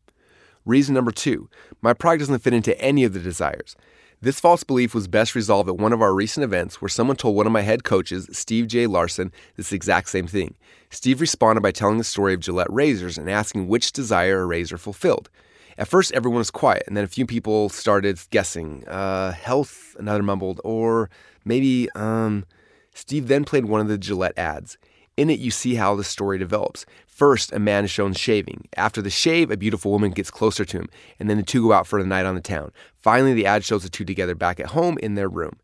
Reason 0.65 0.95
number 0.95 1.11
two 1.11 1.49
my 1.81 1.91
product 1.91 2.21
doesn't 2.21 2.39
fit 2.39 2.53
into 2.53 2.79
any 2.79 3.03
of 3.03 3.11
the 3.11 3.19
desires. 3.19 3.75
This 4.21 4.39
false 4.39 4.63
belief 4.63 4.95
was 4.95 5.09
best 5.09 5.35
resolved 5.35 5.67
at 5.67 5.75
one 5.75 5.91
of 5.91 6.01
our 6.01 6.13
recent 6.13 6.45
events 6.45 6.81
where 6.81 6.87
someone 6.87 7.17
told 7.17 7.35
one 7.35 7.47
of 7.47 7.51
my 7.51 7.63
head 7.63 7.83
coaches, 7.83 8.29
Steve 8.31 8.67
J. 8.67 8.87
Larson, 8.87 9.33
this 9.57 9.73
exact 9.73 10.07
same 10.07 10.25
thing. 10.25 10.55
Steve 10.89 11.19
responded 11.19 11.59
by 11.59 11.71
telling 11.71 11.97
the 11.97 12.05
story 12.05 12.33
of 12.33 12.39
Gillette 12.39 12.71
razors 12.71 13.17
and 13.17 13.29
asking 13.29 13.67
which 13.67 13.91
desire 13.91 14.43
a 14.43 14.45
razor 14.45 14.77
fulfilled. 14.77 15.29
At 15.77 15.87
first, 15.87 16.11
everyone 16.13 16.39
was 16.39 16.51
quiet, 16.51 16.83
and 16.87 16.95
then 16.95 17.03
a 17.03 17.07
few 17.07 17.25
people 17.25 17.69
started 17.69 18.19
guessing. 18.29 18.83
Uh, 18.87 19.31
health, 19.31 19.95
another 19.97 20.23
mumbled, 20.23 20.61
or 20.63 21.09
maybe, 21.45 21.89
um, 21.95 22.45
Steve 22.93 23.27
then 23.27 23.43
played 23.43 23.65
one 23.65 23.81
of 23.81 23.87
the 23.87 23.97
Gillette 23.97 24.37
ads. 24.37 24.77
In 25.17 25.29
it, 25.29 25.39
you 25.39 25.51
see 25.51 25.75
how 25.75 25.95
the 25.95 26.03
story 26.03 26.37
develops. 26.37 26.85
First, 27.07 27.51
a 27.53 27.59
man 27.59 27.85
is 27.85 27.91
shown 27.91 28.13
shaving. 28.13 28.67
After 28.75 29.01
the 29.01 29.11
shave, 29.11 29.51
a 29.51 29.57
beautiful 29.57 29.91
woman 29.91 30.11
gets 30.11 30.31
closer 30.31 30.65
to 30.65 30.77
him, 30.77 30.89
and 31.19 31.29
then 31.29 31.37
the 31.37 31.43
two 31.43 31.67
go 31.67 31.73
out 31.73 31.85
for 31.85 32.01
the 32.01 32.07
night 32.07 32.25
on 32.25 32.35
the 32.35 32.41
town. 32.41 32.71
Finally, 33.01 33.33
the 33.33 33.45
ad 33.45 33.63
shows 33.63 33.83
the 33.83 33.89
two 33.89 34.05
together 34.05 34.33
back 34.33 34.59
at 34.59 34.67
home 34.67 34.97
in 34.99 35.15
their 35.15 35.29
room. 35.29 35.59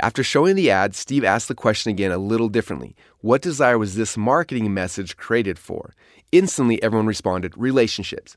After 0.00 0.22
showing 0.22 0.56
the 0.56 0.70
ad, 0.70 0.94
Steve 0.94 1.24
asked 1.24 1.48
the 1.48 1.54
question 1.54 1.90
again 1.90 2.12
a 2.12 2.18
little 2.18 2.48
differently. 2.48 2.94
What 3.20 3.42
desire 3.42 3.78
was 3.78 3.94
this 3.94 4.16
marketing 4.16 4.72
message 4.72 5.16
created 5.16 5.58
for? 5.58 5.94
Instantly, 6.32 6.82
everyone 6.82 7.06
responded 7.06 7.56
relationships. 7.56 8.36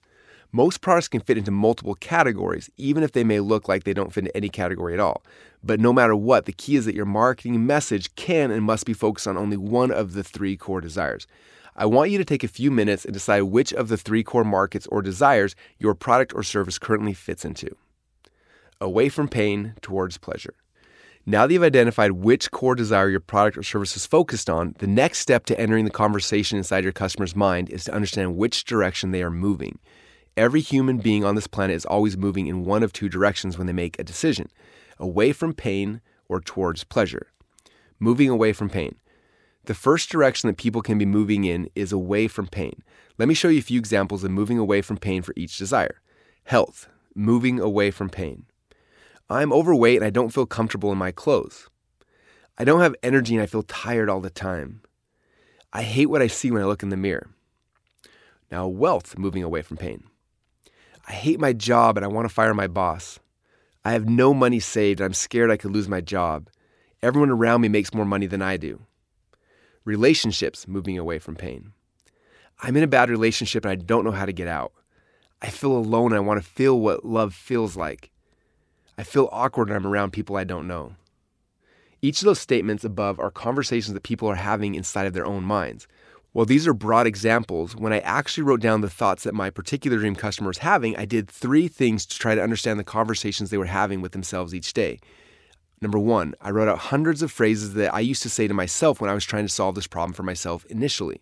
Most 0.56 0.82
products 0.82 1.08
can 1.08 1.22
fit 1.22 1.40
into 1.40 1.50
multiple 1.50 1.96
categories, 1.96 2.70
even 2.78 3.02
if 3.02 3.14
they 3.14 3.24
may 3.24 3.40
look 3.40 3.68
like 3.68 3.84
they 3.84 3.94
don't 3.94 4.14
fit 4.14 4.26
into 4.26 4.38
any 4.38 4.50
category 4.50 4.94
at 4.94 5.00
all. 5.00 5.24
But 5.64 5.80
no 5.80 5.92
matter 5.92 6.16
what, 6.16 6.46
the 6.46 6.54
key 6.54 6.76
is 6.76 6.86
that 6.86 6.94
your 6.94 7.08
marketing 7.08 7.66
message 7.66 8.14
can 8.16 8.52
and 8.52 8.64
must 8.64 8.86
be 8.86 8.94
focused 8.94 9.26
on 9.26 9.36
only 9.36 9.58
one 9.58 9.90
of 9.90 10.14
the 10.14 10.24
three 10.24 10.56
core 10.56 10.80
desires. 10.80 11.26
I 11.76 11.88
want 11.88 12.12
you 12.12 12.20
to 12.20 12.26
take 12.26 12.44
a 12.44 12.48
few 12.48 12.70
minutes 12.70 13.04
and 13.04 13.16
decide 13.16 13.42
which 13.42 13.74
of 13.74 13.88
the 13.88 13.98
three 13.98 14.24
core 14.24 14.44
markets 14.44 14.86
or 14.92 15.02
desires 15.02 15.56
your 15.80 15.96
product 15.96 16.36
or 16.36 16.44
service 16.44 16.78
currently 16.78 17.16
fits 17.16 17.44
into. 17.44 17.76
Away 18.80 19.10
from 19.10 19.30
pain 19.30 19.74
towards 19.82 20.20
pleasure. 20.20 20.54
Now 21.26 21.48
that 21.48 21.54
you've 21.54 21.64
identified 21.64 22.12
which 22.12 22.52
core 22.52 22.76
desire 22.76 23.10
your 23.10 23.22
product 23.22 23.58
or 23.58 23.64
service 23.64 23.96
is 23.96 24.06
focused 24.06 24.52
on, 24.52 24.76
the 24.78 24.88
next 24.88 25.18
step 25.18 25.48
to 25.48 25.60
entering 25.60 25.86
the 25.86 25.90
conversation 25.92 26.60
inside 26.60 26.84
your 26.84 26.94
customer's 26.94 27.36
mind 27.36 27.72
is 27.72 27.86
to 27.86 27.94
understand 27.94 28.38
which 28.38 28.66
direction 28.66 29.10
they 29.10 29.24
are 29.24 29.32
moving. 29.32 29.80
Every 30.36 30.62
human 30.62 30.98
being 30.98 31.24
on 31.24 31.36
this 31.36 31.46
planet 31.46 31.76
is 31.76 31.86
always 31.86 32.18
moving 32.18 32.48
in 32.48 32.66
one 32.66 32.82
of 32.82 32.92
two 32.92 33.08
directions 33.08 33.58
when 33.58 33.68
they 33.68 33.74
make 33.74 34.00
a 34.00 34.04
decision 34.04 34.50
away 34.98 35.32
from 35.32 35.54
pain 35.54 36.02
or 36.28 36.40
towards 36.40 36.84
pleasure. 36.84 37.28
Moving 38.00 38.30
away 38.30 38.54
from 38.54 38.70
pain. 38.70 38.96
The 39.66 39.76
first 39.76 40.10
direction 40.10 40.48
that 40.48 40.58
people 40.58 40.82
can 40.82 40.98
be 40.98 41.06
moving 41.06 41.44
in 41.44 41.70
is 41.76 41.92
away 41.92 42.28
from 42.28 42.48
pain. 42.48 42.84
Let 43.18 43.28
me 43.28 43.34
show 43.34 43.48
you 43.48 43.60
a 43.60 43.64
few 43.64 43.80
examples 43.80 44.24
of 44.24 44.32
moving 44.32 44.58
away 44.58 44.82
from 44.82 44.98
pain 44.98 45.22
for 45.22 45.34
each 45.38 45.58
desire. 45.58 46.02
Health, 46.46 46.88
moving 47.16 47.60
away 47.60 47.92
from 47.92 48.10
pain. 48.10 48.46
I'm 49.30 49.54
overweight 49.54 49.98
and 49.98 50.06
I 50.06 50.10
don't 50.10 50.34
feel 50.34 50.46
comfortable 50.46 50.92
in 50.92 50.98
my 50.98 51.12
clothes. 51.12 51.70
I 52.58 52.64
don't 52.64 52.82
have 52.82 52.96
energy 53.04 53.36
and 53.36 53.44
I 53.44 53.48
feel 53.48 53.64
tired 53.64 54.10
all 54.10 54.20
the 54.20 54.30
time. 54.30 54.82
I 55.72 55.84
hate 55.84 56.08
what 56.08 56.22
I 56.22 56.28
see 56.28 56.52
when 56.52 56.62
I 56.62 56.66
look 56.66 56.84
in 56.84 56.90
the 56.90 56.98
mirror. 56.98 57.30
Now, 58.52 58.68
wealth, 58.68 59.18
moving 59.18 59.44
away 59.44 59.62
from 59.62 59.78
pain. 59.78 60.04
I 61.08 61.12
hate 61.12 61.40
my 61.40 61.54
job 61.54 61.98
and 61.98 62.06
I 62.06 62.10
want 62.10 62.28
to 62.28 62.34
fire 62.34 62.54
my 62.54 62.68
boss. 62.68 63.20
I 63.84 63.92
have 63.92 64.08
no 64.08 64.34
money 64.34 64.60
saved 64.60 65.00
and 65.00 65.06
I'm 65.06 65.14
scared 65.14 65.52
I 65.52 65.58
could 65.58 65.72
lose 65.72 65.90
my 65.90 66.02
job. 66.02 66.50
Everyone 67.02 67.30
around 67.30 67.62
me 67.62 67.68
makes 67.68 67.94
more 67.94 68.06
money 68.06 68.28
than 68.28 68.42
I 68.42 68.56
do. 68.58 68.82
Relationships, 69.84 70.68
moving 70.68 70.98
away 70.98 71.20
from 71.20 71.36
pain. 71.36 71.74
I'm 72.62 72.78
in 72.78 72.84
a 72.84 72.88
bad 72.88 73.10
relationship 73.10 73.66
and 73.66 73.72
I 73.72 73.76
don't 73.76 74.06
know 74.06 74.12
how 74.12 74.26
to 74.26 74.32
get 74.32 74.48
out. 74.48 74.72
I 75.42 75.50
feel 75.50 75.74
alone 75.74 76.14
and 76.14 76.16
I 76.16 76.22
want 76.22 76.42
to 76.42 76.50
feel 76.50 76.80
what 76.80 77.04
love 77.04 77.34
feels 77.34 77.76
like. 77.76 78.12
I 78.98 79.04
feel 79.04 79.28
awkward 79.32 79.68
when 79.68 79.76
I'm 79.76 79.88
around 79.88 80.12
people 80.12 80.38
I 80.38 80.46
don't 80.46 80.68
know. 80.68 80.96
Each 82.02 82.22
of 82.22 82.26
those 82.26 82.40
statements 82.40 82.86
above 82.86 83.20
are 83.20 83.32
conversations 83.32 83.94
that 83.94 84.04
people 84.04 84.30
are 84.30 84.36
having 84.36 84.76
inside 84.76 85.08
of 85.08 85.14
their 85.14 85.26
own 85.26 85.44
minds. 85.44 85.88
While 86.34 86.48
these 86.48 86.68
are 86.68 86.74
broad 86.74 87.06
examples, 87.06 87.76
when 87.76 87.94
I 87.94 88.00
actually 88.00 88.44
wrote 88.44 88.60
down 88.60 88.82
the 88.82 88.90
thoughts 88.90 89.24
that 89.24 89.36
my 89.36 89.52
particular 89.52 90.00
dream 90.00 90.16
customer 90.16 90.48
was 90.48 90.58
having, 90.58 90.98
I 90.98 91.06
did 91.06 91.30
three 91.30 91.68
things 91.68 92.08
to 92.08 92.18
try 92.18 92.34
to 92.34 92.42
understand 92.42 92.80
the 92.80 92.84
conversations 92.84 93.52
they 93.52 93.58
were 93.60 93.66
having 93.66 94.02
with 94.02 94.14
themselves 94.14 94.56
each 94.56 94.74
day. 94.74 95.00
Number 95.80 96.00
one, 96.00 96.34
I 96.42 96.50
wrote 96.50 96.68
out 96.68 96.80
hundreds 96.80 97.22
of 97.22 97.32
phrases 97.32 97.76
that 97.76 97.94
I 97.94 98.00
used 98.00 98.24
to 98.24 98.30
say 98.30 98.48
to 98.48 98.54
myself 98.54 99.00
when 99.00 99.12
I 99.12 99.14
was 99.14 99.26
trying 99.26 99.46
to 99.46 99.54
solve 99.54 99.76
this 99.76 99.86
problem 99.86 100.14
for 100.14 100.24
myself 100.24 100.66
initially. 100.66 101.22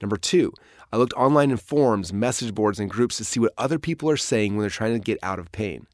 Number 0.00 0.16
two, 0.16 0.52
I 0.92 0.96
looked 0.96 1.14
online 1.14 1.50
in 1.50 1.56
forums, 1.56 2.12
message 2.12 2.54
boards, 2.54 2.78
and 2.78 2.88
groups 2.88 3.16
to 3.16 3.24
see 3.24 3.40
what 3.40 3.52
other 3.58 3.80
people 3.80 4.08
are 4.10 4.16
saying 4.16 4.54
when 4.54 4.60
they're 4.60 4.70
trying 4.70 4.92
to 4.92 5.00
get 5.00 5.18
out 5.24 5.40
of 5.40 5.50
pain. 5.50 5.88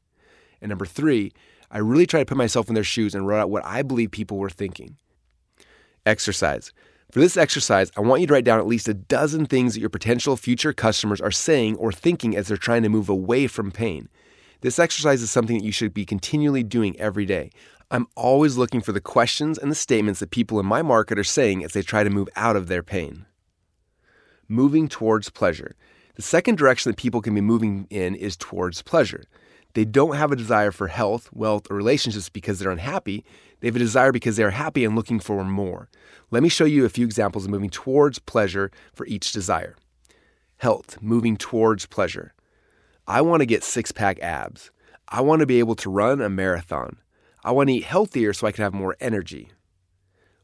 And 0.61 0.69
number 0.69 0.85
three, 0.85 1.31
I 1.71 1.79
really 1.79 2.05
tried 2.05 2.19
to 2.19 2.25
put 2.27 2.37
myself 2.37 2.67
in 2.67 2.75
their 2.75 2.83
shoes 2.83 3.15
and 3.15 3.25
wrote 3.25 3.39
out 3.39 3.49
what 3.49 3.65
I 3.65 3.81
believe 3.81 4.11
people 4.11 4.37
were 4.37 4.51
thinking. 4.51 4.97
Exercise. 6.05 6.71
For 7.13 7.19
this 7.19 7.37
exercise, 7.37 7.91
I 7.95 8.01
want 8.01 8.21
you 8.21 8.27
to 8.27 8.33
write 8.33 8.43
down 8.43 8.57
at 8.57 8.65
least 8.65 8.87
a 8.87 8.93
dozen 8.95 9.45
things 9.45 9.75
that 9.75 9.79
your 9.79 9.91
potential 9.91 10.35
future 10.35 10.73
customers 10.73 11.21
are 11.21 11.29
saying 11.29 11.75
or 11.75 11.91
thinking 11.91 12.35
as 12.35 12.47
they're 12.47 12.57
trying 12.57 12.81
to 12.81 12.89
move 12.89 13.07
away 13.07 13.45
from 13.45 13.69
pain. 13.69 14.09
This 14.61 14.79
exercise 14.79 15.21
is 15.21 15.29
something 15.29 15.59
that 15.59 15.63
you 15.63 15.71
should 15.71 15.93
be 15.93 16.07
continually 16.07 16.63
doing 16.63 16.99
every 16.99 17.27
day. 17.27 17.51
I'm 17.91 18.07
always 18.15 18.57
looking 18.57 18.81
for 18.81 18.93
the 18.93 18.99
questions 18.99 19.59
and 19.59 19.69
the 19.69 19.75
statements 19.75 20.21
that 20.21 20.31
people 20.31 20.59
in 20.59 20.65
my 20.65 20.81
market 20.81 21.19
are 21.19 21.23
saying 21.23 21.63
as 21.63 21.73
they 21.73 21.83
try 21.83 22.03
to 22.03 22.09
move 22.09 22.29
out 22.35 22.55
of 22.55 22.67
their 22.67 22.81
pain. 22.81 23.27
Moving 24.47 24.87
towards 24.87 25.29
pleasure. 25.29 25.75
The 26.15 26.23
second 26.23 26.57
direction 26.57 26.89
that 26.89 26.97
people 26.97 27.21
can 27.21 27.35
be 27.35 27.41
moving 27.41 27.85
in 27.91 28.15
is 28.15 28.35
towards 28.35 28.81
pleasure. 28.81 29.25
They 29.75 29.85
don't 29.85 30.15
have 30.15 30.31
a 30.31 30.35
desire 30.35 30.71
for 30.71 30.87
health, 30.87 31.29
wealth, 31.31 31.69
or 31.69 31.75
relationships 31.75 32.29
because 32.29 32.57
they're 32.57 32.71
unhappy. 32.71 33.23
They 33.63 33.69
have 33.69 33.77
a 33.77 33.79
desire 33.79 34.11
because 34.11 34.35
they 34.35 34.43
are 34.43 34.49
happy 34.49 34.83
and 34.83 34.93
looking 34.93 35.21
for 35.21 35.41
more. 35.45 35.87
Let 36.31 36.43
me 36.43 36.49
show 36.49 36.65
you 36.65 36.83
a 36.83 36.89
few 36.89 37.05
examples 37.05 37.45
of 37.45 37.51
moving 37.51 37.69
towards 37.69 38.19
pleasure 38.19 38.69
for 38.93 39.05
each 39.05 39.31
desire. 39.31 39.77
Health, 40.57 40.97
moving 41.01 41.37
towards 41.37 41.85
pleasure. 41.85 42.33
I 43.07 43.21
want 43.21 43.39
to 43.39 43.45
get 43.45 43.63
six 43.63 43.93
pack 43.93 44.19
abs. 44.19 44.69
I 45.07 45.21
want 45.21 45.39
to 45.39 45.45
be 45.45 45.59
able 45.59 45.75
to 45.75 45.89
run 45.89 46.19
a 46.19 46.29
marathon. 46.29 46.97
I 47.41 47.53
want 47.53 47.69
to 47.69 47.75
eat 47.75 47.85
healthier 47.85 48.33
so 48.33 48.47
I 48.47 48.51
can 48.51 48.65
have 48.65 48.73
more 48.73 48.97
energy. 48.99 49.53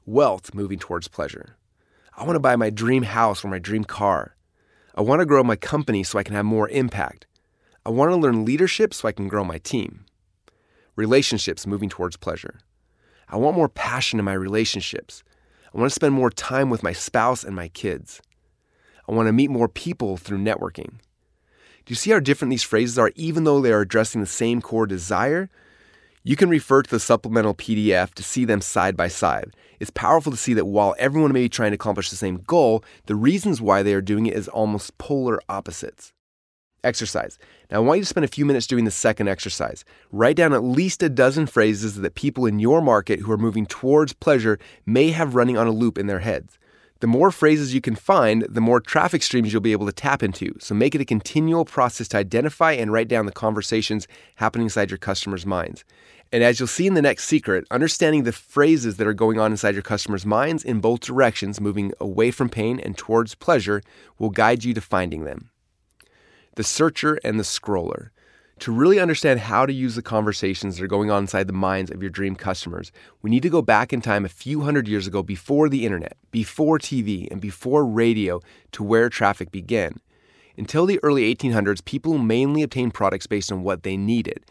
Wealth, 0.05 0.53
moving 0.53 0.79
towards 0.79 1.09
pleasure. 1.09 1.57
I 2.15 2.23
want 2.23 2.37
to 2.37 2.39
buy 2.39 2.55
my 2.55 2.69
dream 2.69 3.03
house 3.03 3.43
or 3.43 3.49
my 3.49 3.59
dream 3.59 3.83
car. 3.83 4.37
I 4.95 5.01
want 5.01 5.19
to 5.19 5.25
grow 5.25 5.43
my 5.43 5.57
company 5.57 6.03
so 6.05 6.17
I 6.17 6.23
can 6.23 6.35
have 6.35 6.45
more 6.45 6.69
impact. 6.69 7.27
I 7.85 7.89
want 7.89 8.11
to 8.11 8.15
learn 8.15 8.45
leadership 8.45 8.93
so 8.93 9.09
I 9.09 9.11
can 9.11 9.27
grow 9.27 9.43
my 9.43 9.57
team. 9.57 10.05
Relationships 10.95 11.67
moving 11.67 11.89
towards 11.89 12.15
pleasure. 12.15 12.59
I 13.29 13.37
want 13.37 13.55
more 13.55 13.69
passion 13.69 14.19
in 14.19 14.25
my 14.25 14.33
relationships. 14.33 15.23
I 15.73 15.77
want 15.77 15.89
to 15.89 15.95
spend 15.95 16.15
more 16.15 16.31
time 16.31 16.69
with 16.69 16.81
my 16.81 16.93
spouse 16.93 17.43
and 17.43 17.55
my 17.55 17.67
kids. 17.67 18.21
I 19.07 19.11
want 19.11 19.27
to 19.27 19.33
meet 19.33 19.51
more 19.51 19.67
people 19.67 20.17
through 20.17 20.39
networking. 20.39 20.99
Do 21.85 21.91
you 21.91 21.95
see 21.95 22.11
how 22.11 22.19
different 22.19 22.49
these 22.49 22.63
phrases 22.63 22.97
are, 22.97 23.11
even 23.15 23.43
though 23.43 23.61
they 23.61 23.71
are 23.71 23.81
addressing 23.81 24.21
the 24.21 24.27
same 24.27 24.61
core 24.61 24.87
desire? 24.87 25.49
You 26.23 26.35
can 26.35 26.49
refer 26.49 26.81
to 26.81 26.89
the 26.89 26.99
supplemental 26.99 27.53
PDF 27.53 28.13
to 28.15 28.23
see 28.23 28.45
them 28.45 28.61
side 28.61 28.97
by 28.97 29.07
side. 29.07 29.55
It's 29.79 29.89
powerful 29.89 30.31
to 30.31 30.37
see 30.37 30.53
that 30.55 30.65
while 30.65 30.95
everyone 30.99 31.31
may 31.31 31.43
be 31.43 31.49
trying 31.49 31.71
to 31.71 31.75
accomplish 31.75 32.09
the 32.09 32.15
same 32.15 32.43
goal, 32.45 32.83
the 33.05 33.15
reasons 33.15 33.61
why 33.61 33.83
they 33.83 33.93
are 33.93 34.01
doing 34.01 34.25
it 34.25 34.35
is 34.35 34.47
almost 34.47 34.97
polar 34.97 35.39
opposites. 35.47 36.13
Exercise. 36.83 37.37
Now, 37.69 37.77
I 37.77 37.79
want 37.79 37.97
you 37.97 38.03
to 38.03 38.09
spend 38.09 38.23
a 38.23 38.29
few 38.29 38.45
minutes 38.45 38.67
doing 38.67 38.85
the 38.85 38.91
second 38.91 39.27
exercise. 39.27 39.83
Write 40.11 40.37
down 40.37 40.53
at 40.53 40.63
least 40.63 41.03
a 41.03 41.09
dozen 41.09 41.45
phrases 41.45 41.95
that 41.95 42.15
people 42.15 42.45
in 42.45 42.59
your 42.59 42.81
market 42.81 43.19
who 43.19 43.31
are 43.31 43.37
moving 43.37 43.65
towards 43.65 44.13
pleasure 44.13 44.57
may 44.85 45.09
have 45.11 45.35
running 45.35 45.57
on 45.57 45.67
a 45.67 45.71
loop 45.71 45.97
in 45.97 46.07
their 46.07 46.19
heads. 46.19 46.57
The 47.01 47.07
more 47.07 47.31
phrases 47.31 47.73
you 47.73 47.79
can 47.79 47.95
find, 47.95 48.45
the 48.49 48.61
more 48.61 48.81
traffic 48.81 49.23
streams 49.23 49.51
you'll 49.51 49.61
be 49.61 49.71
able 49.71 49.85
to 49.85 49.93
tap 49.93 50.21
into. 50.21 50.53
So 50.59 50.75
make 50.75 50.95
it 50.95 51.01
a 51.01 51.05
continual 51.05 51.63
process 51.63 52.09
to 52.09 52.17
identify 52.17 52.73
and 52.73 52.91
write 52.91 53.07
down 53.07 53.25
the 53.25 53.31
conversations 53.31 54.07
happening 54.35 54.65
inside 54.65 54.89
your 54.91 54.97
customers' 54.97 55.45
minds. 55.45 55.85
And 56.31 56.43
as 56.43 56.59
you'll 56.59 56.67
see 56.67 56.87
in 56.87 56.93
the 56.93 57.01
next 57.01 57.25
secret, 57.25 57.65
understanding 57.71 58.23
the 58.23 58.31
phrases 58.31 58.97
that 58.97 59.07
are 59.07 59.13
going 59.13 59.39
on 59.39 59.51
inside 59.51 59.75
your 59.75 59.81
customers' 59.81 60.25
minds 60.25 60.63
in 60.63 60.79
both 60.79 60.99
directions, 60.99 61.61
moving 61.61 61.93
away 61.99 62.31
from 62.31 62.49
pain 62.49 62.79
and 62.79 62.97
towards 62.97 63.33
pleasure, 63.33 63.81
will 64.17 64.29
guide 64.29 64.63
you 64.63 64.73
to 64.73 64.81
finding 64.81 65.23
them 65.23 65.49
the 66.59 66.63
searcher 66.65 67.17
and 67.23 67.39
the 67.39 67.43
scroller. 67.43 68.09
To 68.59 68.73
really 68.73 68.99
understand 68.99 69.39
how 69.39 69.65
to 69.65 69.71
use 69.71 69.95
the 69.95 70.01
conversations 70.01 70.75
that 70.75 70.83
are 70.83 70.89
going 70.89 71.09
on 71.09 71.23
inside 71.23 71.47
the 71.47 71.53
minds 71.53 71.89
of 71.89 72.01
your 72.01 72.09
dream 72.09 72.35
customers, 72.35 72.91
we 73.21 73.29
need 73.29 73.43
to 73.43 73.49
go 73.49 73.61
back 73.61 73.93
in 73.93 74.01
time 74.01 74.25
a 74.25 74.27
few 74.27 74.59
hundred 74.59 74.85
years 74.85 75.07
ago 75.07 75.23
before 75.23 75.69
the 75.69 75.85
internet, 75.85 76.17
before 76.31 76.77
TV, 76.77 77.31
and 77.31 77.39
before 77.39 77.85
radio 77.85 78.41
to 78.73 78.83
where 78.83 79.07
traffic 79.07 79.51
began. 79.51 80.01
Until 80.57 80.85
the 80.85 80.99
early 81.01 81.33
1800s, 81.33 81.85
people 81.85 82.17
mainly 82.17 82.61
obtained 82.61 82.93
products 82.93 83.25
based 83.25 83.53
on 83.53 83.63
what 83.63 83.83
they 83.83 83.95
needed. 83.95 84.43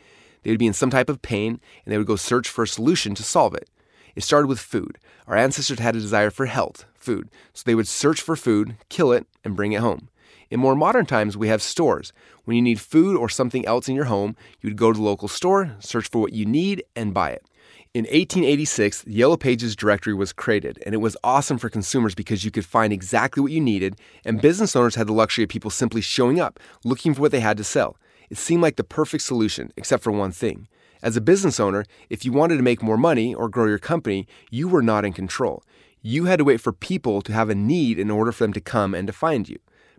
They 0.44 0.50
would 0.50 0.58
be 0.58 0.66
in 0.66 0.72
some 0.72 0.88
type 0.88 1.10
of 1.10 1.20
pain 1.20 1.60
and 1.84 1.92
they 1.92 1.98
would 1.98 2.06
go 2.06 2.16
search 2.16 2.48
for 2.48 2.62
a 2.62 2.66
solution 2.66 3.14
to 3.16 3.22
solve 3.22 3.54
it. 3.54 3.68
It 4.16 4.24
started 4.24 4.46
with 4.46 4.60
food. 4.60 4.96
Our 5.26 5.36
ancestors 5.36 5.78
had 5.78 5.94
a 5.94 6.00
desire 6.00 6.30
for 6.30 6.46
health, 6.46 6.86
food, 6.94 7.28
so 7.52 7.64
they 7.66 7.74
would 7.74 7.86
search 7.86 8.22
for 8.22 8.34
food, 8.34 8.76
kill 8.88 9.12
it, 9.12 9.26
and 9.44 9.54
bring 9.54 9.72
it 9.72 9.82
home. 9.82 10.08
In 10.50 10.60
more 10.60 10.74
modern 10.74 11.04
times, 11.04 11.36
we 11.36 11.48
have 11.48 11.60
stores. 11.60 12.12
When 12.44 12.56
you 12.56 12.62
need 12.62 12.80
food 12.80 13.18
or 13.18 13.28
something 13.28 13.66
else 13.66 13.88
in 13.88 13.94
your 13.94 14.06
home, 14.06 14.34
you 14.60 14.70
would 14.70 14.78
go 14.78 14.92
to 14.92 14.98
the 14.98 15.04
local 15.04 15.28
store, 15.28 15.76
search 15.78 16.08
for 16.08 16.20
what 16.20 16.32
you 16.32 16.46
need, 16.46 16.82
and 16.96 17.12
buy 17.12 17.30
it. 17.30 17.44
In 17.92 18.04
1886, 18.04 19.02
the 19.02 19.12
Yellow 19.12 19.36
Pages 19.36 19.76
directory 19.76 20.14
was 20.14 20.32
created, 20.32 20.82
and 20.86 20.94
it 20.94 20.98
was 20.98 21.16
awesome 21.22 21.58
for 21.58 21.68
consumers 21.68 22.14
because 22.14 22.44
you 22.44 22.50
could 22.50 22.64
find 22.64 22.92
exactly 22.92 23.42
what 23.42 23.52
you 23.52 23.60
needed, 23.60 23.96
and 24.24 24.40
business 24.40 24.74
owners 24.74 24.94
had 24.94 25.06
the 25.06 25.12
luxury 25.12 25.44
of 25.44 25.50
people 25.50 25.70
simply 25.70 26.00
showing 26.00 26.40
up, 26.40 26.60
looking 26.84 27.12
for 27.12 27.22
what 27.22 27.32
they 27.32 27.40
had 27.40 27.56
to 27.58 27.64
sell. 27.64 27.96
It 28.30 28.38
seemed 28.38 28.62
like 28.62 28.76
the 28.76 28.84
perfect 28.84 29.24
solution, 29.24 29.72
except 29.76 30.02
for 30.02 30.12
one 30.12 30.32
thing. 30.32 30.68
As 31.02 31.16
a 31.16 31.20
business 31.20 31.60
owner, 31.60 31.84
if 32.08 32.24
you 32.24 32.32
wanted 32.32 32.56
to 32.56 32.62
make 32.62 32.82
more 32.82 32.96
money 32.96 33.34
or 33.34 33.48
grow 33.48 33.66
your 33.66 33.78
company, 33.78 34.26
you 34.50 34.68
were 34.68 34.82
not 34.82 35.04
in 35.04 35.12
control. 35.12 35.62
You 36.02 36.24
had 36.24 36.38
to 36.38 36.44
wait 36.44 36.60
for 36.60 36.72
people 36.72 37.20
to 37.22 37.32
have 37.32 37.50
a 37.50 37.54
need 37.54 37.98
in 37.98 38.10
order 38.10 38.32
for 38.32 38.44
them 38.44 38.52
to 38.54 38.60
come 38.60 38.94
and 38.94 39.06
to 39.06 39.12
find 39.12 39.48
you. 39.48 39.58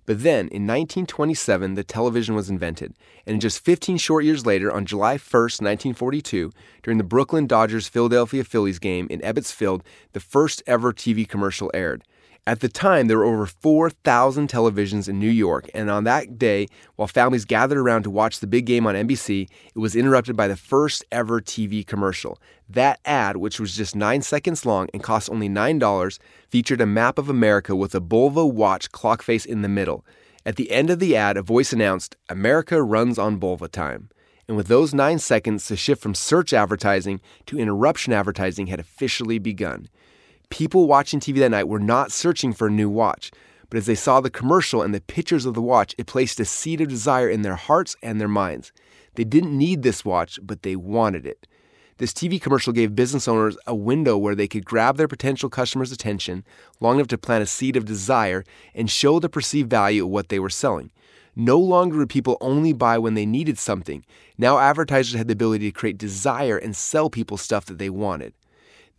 But 0.10 0.24
then, 0.24 0.48
in 0.48 0.66
1927, 0.66 1.76
the 1.76 1.84
television 1.84 2.34
was 2.34 2.50
invented, 2.50 2.96
and 3.28 3.40
just 3.40 3.64
15 3.64 3.98
short 3.98 4.26
years 4.26 4.44
later, 4.44 4.74
on 4.74 4.88
July 4.88 5.18
1, 5.18 5.20
1942, 5.20 6.52
during 6.82 6.98
the 6.98 7.04
Brooklyn 7.04 7.46
Dodgers 7.46 7.88
Philadelphia 7.88 8.44
Phillies 8.44 8.80
game 8.80 9.06
in 9.12 9.20
Ebbets 9.20 9.54
Field, 9.54 9.84
the 10.14 10.20
first 10.20 10.64
ever 10.66 10.92
TV 10.92 11.30
commercial 11.30 11.70
aired. 11.76 12.04
At 12.50 12.62
the 12.62 12.68
time, 12.68 13.06
there 13.06 13.20
were 13.20 13.26
over 13.26 13.46
4,000 13.46 14.50
televisions 14.50 15.08
in 15.08 15.20
New 15.20 15.30
York, 15.30 15.70
and 15.76 15.88
on 15.88 16.04
that 16.06 16.40
day, 16.40 16.66
while 16.96 17.08
families 17.08 17.46
gathered 17.46 17.78
around 17.78 18.02
to 18.06 18.10
watch 18.10 18.40
the 18.40 18.48
big 18.48 18.66
game 18.66 18.88
on 18.88 18.96
NBC, 18.96 19.48
it 19.76 19.78
was 19.78 19.96
interrupted 19.96 20.36
by 20.36 20.48
the 20.48 20.56
first 20.56 21.06
ever 21.12 21.42
TV 21.42 21.86
commercial. 21.86 22.42
That 22.68 23.02
ad, 23.06 23.38
which 23.38 23.60
was 23.60 23.76
just 23.76 23.96
nine 23.96 24.24
seconds 24.24 24.66
long 24.66 24.88
and 24.96 25.04
cost 25.04 25.30
only 25.30 25.48
$9, 25.48 26.20
featured 26.50 26.82
a 26.82 26.88
map 26.88 27.20
of 27.20 27.30
America 27.30 27.76
with 27.76 27.94
a 27.94 28.02
Bulova 28.02 28.52
watch 28.52 28.92
clock 28.92 29.22
face 29.22 29.46
in 29.46 29.62
the 29.62 29.70
middle. 29.70 30.04
At 30.44 30.56
the 30.56 30.72
end 30.72 30.90
of 30.90 30.98
the 30.98 31.16
ad, 31.16 31.38
a 31.38 31.44
voice 31.44 31.72
announced, 31.72 32.16
America 32.30 32.82
runs 32.82 33.20
on 33.20 33.40
Bulova 33.40 33.70
time. 33.70 34.10
And 34.48 34.58
with 34.58 34.66
those 34.66 34.96
nine 34.96 35.20
seconds, 35.20 35.68
the 35.68 35.78
shift 35.78 36.02
from 36.02 36.16
search 36.16 36.52
advertising 36.54 37.22
to 37.46 37.60
interruption 37.60 38.12
advertising 38.12 38.66
had 38.66 38.80
officially 38.80 39.38
begun. 39.38 39.88
People 40.50 40.88
watching 40.88 41.20
TV 41.20 41.40
that 41.40 41.52
night 41.52 41.68
were 41.68 41.80
not 41.80 42.12
searching 42.12 42.54
for 42.54 42.68
a 42.68 42.72
new 42.72 42.90
watch, 42.90 43.32
but 43.70 43.78
as 43.78 43.86
they 43.86 43.96
saw 43.96 44.20
the 44.20 44.32
commercial 44.32 44.82
and 44.82 44.94
the 44.94 45.02
pictures 45.02 45.46
of 45.46 45.54
the 45.54 45.62
watch, 45.62 45.94
it 45.98 46.08
placed 46.08 46.40
a 46.40 46.46
seed 46.46 46.82
of 46.82 46.88
desire 46.88 47.30
in 47.30 47.44
their 47.44 47.56
hearts 47.56 47.96
and 48.02 48.20
their 48.20 48.28
minds. 48.28 48.72
They 49.14 49.24
didn't 49.24 49.56
need 49.56 49.84
this 49.84 50.04
watch, 50.04 50.40
but 50.42 50.64
they 50.64 50.76
wanted 50.76 51.28
it. 51.28 51.48
This 51.98 52.14
TV 52.14 52.42
commercial 52.42 52.74
gave 52.74 52.96
business 52.96 53.28
owners 53.28 53.58
a 53.68 53.76
window 53.76 54.18
where 54.18 54.34
they 54.34 54.48
could 54.48 54.66
grab 54.66 54.98
their 54.98 55.08
potential 55.08 55.50
customers' 55.50 55.92
attention 55.92 56.46
long 56.80 56.96
enough 56.96 57.10
to 57.10 57.18
plant 57.18 57.44
a 57.44 57.46
seed 57.46 57.76
of 57.76 57.86
desire 57.86 58.44
and 58.74 58.90
show 58.90 59.20
the 59.20 59.30
perceived 59.30 59.70
value 59.70 60.06
of 60.06 60.10
what 60.10 60.30
they 60.30 60.40
were 60.40 60.50
selling. 60.50 60.92
No 61.36 61.60
longer 61.60 61.98
would 61.98 62.10
people 62.10 62.38
only 62.42 62.74
buy 62.74 62.98
when 62.98 63.14
they 63.14 63.26
needed 63.26 63.60
something. 63.60 64.04
Now 64.38 64.58
advertisers 64.58 65.18
had 65.18 65.28
the 65.28 65.34
ability 65.34 65.72
to 65.72 65.78
create 65.78 65.98
desire 65.98 66.58
and 66.58 66.76
sell 66.76 67.10
people 67.10 67.38
stuff 67.38 67.66
that 67.66 67.78
they 67.78 67.90
wanted. 67.90 68.34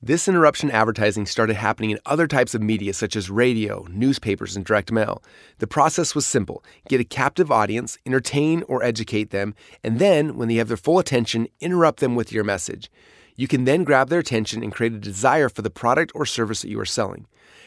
This 0.03 0.29
interruption 0.29 0.71
advertising 0.71 1.27
started 1.27 1.57
happening 1.57 1.91
in 1.91 1.99
other 2.07 2.27
types 2.27 2.55
of 2.55 2.63
media 2.63 2.95
such 2.95 3.17
as 3.17 3.29
radio, 3.29 3.87
newspapers, 3.91 4.57
and 4.57 4.65
direct 4.65 4.91
mail. 4.91 5.23
The 5.59 5.67
process 5.67 6.15
was 6.15 6.25
simple 6.25 6.65
get 6.89 7.03
a 7.03 7.05
captive 7.05 7.53
audience, 7.53 7.99
entertain 8.07 8.63
or 8.63 8.83
educate 8.83 9.29
them, 9.29 9.55
and 9.85 9.99
then, 9.99 10.39
when 10.39 10.49
they 10.49 10.55
have 10.55 10.69
their 10.69 10.79
full 10.79 10.99
attention, 10.99 11.49
interrupt 11.61 12.01
them 12.01 12.15
with 12.15 12.33
your 12.33 12.45
message. 12.45 12.91
You 13.37 13.47
can 13.47 13.65
then 13.65 13.85
grab 13.85 14.09
their 14.09 14.21
attention 14.21 14.63
and 14.63 14.73
create 14.73 14.95
a 14.95 14.99
desire 14.99 15.51
for 15.51 15.61
the 15.61 15.69
product 15.69 16.13
or 16.15 16.25
service 16.25 16.63
that 16.63 16.71
you 16.71 16.81
are 16.81 16.87
selling. 16.87 17.27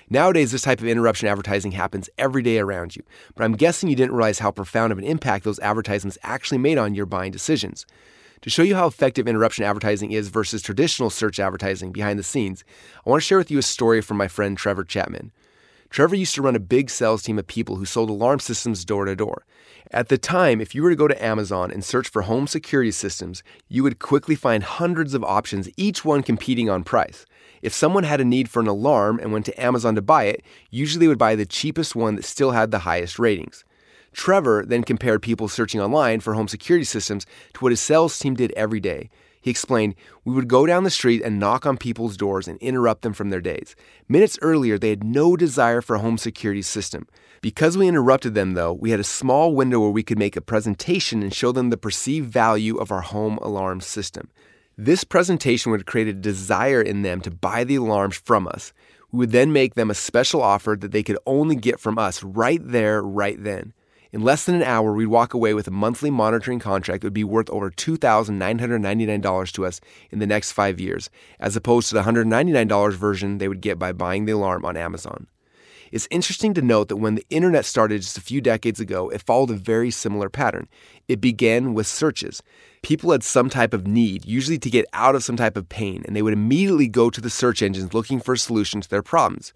Nowadays, 0.09 0.51
this 0.51 0.63
type 0.63 0.79
of 0.79 0.87
interruption 0.87 1.27
advertising 1.27 1.73
happens 1.73 2.09
every 2.17 2.41
day 2.41 2.57
around 2.57 2.95
you, 2.95 3.03
but 3.35 3.43
I'm 3.43 3.53
guessing 3.53 3.89
you 3.89 3.95
didn't 3.95 4.15
realize 4.15 4.39
how 4.39 4.49
profound 4.49 4.91
of 4.91 4.97
an 4.97 5.03
impact 5.03 5.43
those 5.45 5.59
advertisements 5.59 6.17
actually 6.23 6.57
made 6.57 6.79
on 6.79 6.95
your 6.95 7.05
buying 7.05 7.31
decisions. 7.31 7.85
To 8.43 8.49
show 8.49 8.61
you 8.61 8.75
how 8.75 8.87
effective 8.87 9.25
interruption 9.25 9.63
advertising 9.63 10.11
is 10.11 10.27
versus 10.27 10.61
traditional 10.61 11.09
search 11.09 11.39
advertising 11.39 11.93
behind 11.93 12.19
the 12.19 12.23
scenes, 12.23 12.65
I 13.05 13.09
want 13.09 13.21
to 13.21 13.25
share 13.25 13.37
with 13.37 13.49
you 13.49 13.57
a 13.57 13.61
story 13.61 14.01
from 14.01 14.17
my 14.17 14.27
friend 14.27 14.57
Trevor 14.57 14.83
Chapman. 14.83 15.31
Trevor 15.89 16.15
used 16.15 16.35
to 16.35 16.41
run 16.41 16.57
a 16.57 16.59
big 16.59 16.89
sales 16.89 17.23
team 17.23 17.39
of 17.39 17.47
people 17.47 17.77
who 17.77 17.85
sold 17.85 18.09
alarm 18.09 18.39
systems 18.39 18.83
door 18.83 19.05
to 19.05 19.15
door. 19.15 19.45
At 19.91 20.09
the 20.09 20.17
time, 20.17 20.59
if 20.59 20.75
you 20.75 20.83
were 20.83 20.89
to 20.89 20.95
go 20.97 21.07
to 21.07 21.23
Amazon 21.23 21.71
and 21.71 21.85
search 21.85 22.09
for 22.09 22.23
home 22.23 22.45
security 22.47 22.91
systems, 22.91 23.43
you 23.69 23.81
would 23.81 23.99
quickly 23.99 24.35
find 24.35 24.61
hundreds 24.63 25.13
of 25.13 25.23
options, 25.23 25.69
each 25.77 26.03
one 26.03 26.21
competing 26.21 26.69
on 26.69 26.83
price. 26.83 27.25
If 27.61 27.73
someone 27.73 28.03
had 28.03 28.19
a 28.19 28.25
need 28.25 28.49
for 28.49 28.59
an 28.59 28.67
alarm 28.67 29.19
and 29.19 29.31
went 29.31 29.45
to 29.45 29.63
Amazon 29.63 29.95
to 29.95 30.01
buy 30.01 30.25
it, 30.25 30.43
usually 30.69 31.05
they 31.05 31.07
would 31.07 31.17
buy 31.17 31.35
the 31.35 31.45
cheapest 31.45 31.95
one 31.95 32.17
that 32.17 32.25
still 32.25 32.51
had 32.51 32.71
the 32.71 32.79
highest 32.79 33.19
ratings. 33.19 33.63
Trevor 34.13 34.63
then 34.65 34.83
compared 34.83 35.21
people 35.21 35.47
searching 35.47 35.81
online 35.81 36.19
for 36.19 36.33
home 36.33 36.47
security 36.47 36.85
systems 36.85 37.25
to 37.53 37.59
what 37.61 37.71
his 37.71 37.81
sales 37.81 38.17
team 38.17 38.35
did 38.35 38.51
every 38.53 38.79
day. 38.79 39.09
He 39.43 39.51
explained, 39.51 39.95
We 40.23 40.33
would 40.33 40.47
go 40.47 40.65
down 40.65 40.85
the 40.85 40.89
street 40.89 41.21
and 41.21 41.37
knock 41.37 41.65
on 41.65 41.77
people's 41.77 42.15
doors 42.15 42.47
and 42.47 42.57
interrupt 42.59 43.01
them 43.01 43.11
from 43.11 43.29
their 43.29 43.41
days. 43.41 43.75
Minutes 44.07 44.39
earlier, 44.41 44.79
they 44.79 44.89
had 44.89 45.03
no 45.03 45.35
desire 45.35 45.81
for 45.81 45.97
a 45.97 45.99
home 45.99 46.17
security 46.17 46.61
system. 46.61 47.07
Because 47.41 47.77
we 47.77 47.89
interrupted 47.89 48.35
them, 48.35 48.53
though, 48.53 48.71
we 48.71 48.91
had 48.91 49.01
a 49.01 49.03
small 49.03 49.53
window 49.53 49.81
where 49.81 49.89
we 49.89 50.01
could 50.01 50.17
make 50.17 50.37
a 50.37 50.41
presentation 50.41 51.21
and 51.21 51.33
show 51.33 51.51
them 51.51 51.71
the 51.71 51.77
perceived 51.77 52.31
value 52.31 52.77
of 52.77 52.89
our 52.89 53.01
home 53.01 53.37
alarm 53.39 53.81
system. 53.81 54.29
This 54.77 55.03
presentation 55.03 55.73
would 55.73 55.85
create 55.85 56.07
a 56.07 56.13
desire 56.13 56.81
in 56.81 57.01
them 57.01 57.19
to 57.21 57.29
buy 57.29 57.65
the 57.65 57.75
alarms 57.75 58.15
from 58.15 58.47
us. 58.47 58.71
We 59.11 59.19
would 59.19 59.31
then 59.31 59.51
make 59.51 59.75
them 59.75 59.91
a 59.91 59.95
special 59.95 60.41
offer 60.41 60.77
that 60.79 60.93
they 60.93 61.03
could 61.03 61.19
only 61.25 61.57
get 61.57 61.81
from 61.81 61.99
us 61.99 62.23
right 62.23 62.61
there, 62.63 63.03
right 63.03 63.43
then. 63.43 63.73
In 64.13 64.21
less 64.21 64.45
than 64.45 64.53
an 64.53 64.61
hour, 64.61 64.93
we'd 64.93 65.07
walk 65.07 65.33
away 65.33 65.55
with 65.55 65.67
a 65.67 65.71
monthly 65.71 66.11
monitoring 66.11 66.59
contract 66.59 67.01
that 67.01 67.07
would 67.07 67.13
be 67.15 67.23
worth 67.23 67.49
over 67.49 67.71
$2,999 67.71 69.51
to 69.53 69.65
us 69.65 69.81
in 70.11 70.19
the 70.19 70.27
next 70.27 70.51
five 70.51 70.79
years, 70.79 71.09
as 71.39 71.55
opposed 71.55 71.89
to 71.89 71.95
the 71.95 72.03
$199 72.03 72.93
version 72.93 73.39
they 73.39 73.47
would 73.47 73.59
get 73.59 73.79
by 73.79 73.91
buying 73.91 74.25
the 74.25 74.33
alarm 74.33 74.65
on 74.65 74.77
Amazon. 74.77 75.25
It's 75.91 76.07
interesting 76.11 76.53
to 76.53 76.61
note 76.61 76.89
that 76.89 76.97
when 76.97 77.15
the 77.15 77.25
internet 77.31 77.65
started 77.65 78.03
just 78.03 78.17
a 78.19 78.21
few 78.21 78.39
decades 78.39 78.79
ago, 78.79 79.09
it 79.09 79.23
followed 79.23 79.49
a 79.49 79.55
very 79.55 79.89
similar 79.89 80.29
pattern. 80.29 80.67
It 81.07 81.19
began 81.19 81.73
with 81.73 81.87
searches. 81.87 82.43
People 82.83 83.11
had 83.11 83.23
some 83.23 83.49
type 83.49 83.73
of 83.73 83.87
need, 83.87 84.25
usually 84.25 84.59
to 84.59 84.69
get 84.69 84.85
out 84.93 85.15
of 85.15 85.23
some 85.23 85.37
type 85.37 85.57
of 85.57 85.69
pain, 85.69 86.03
and 86.05 86.15
they 86.15 86.21
would 86.21 86.33
immediately 86.33 86.87
go 86.87 87.09
to 87.09 87.21
the 87.21 87.31
search 87.31 87.63
engines 87.63 87.95
looking 87.95 88.19
for 88.19 88.33
a 88.33 88.37
solution 88.37 88.79
to 88.79 88.89
their 88.89 89.01
problems. 89.01 89.53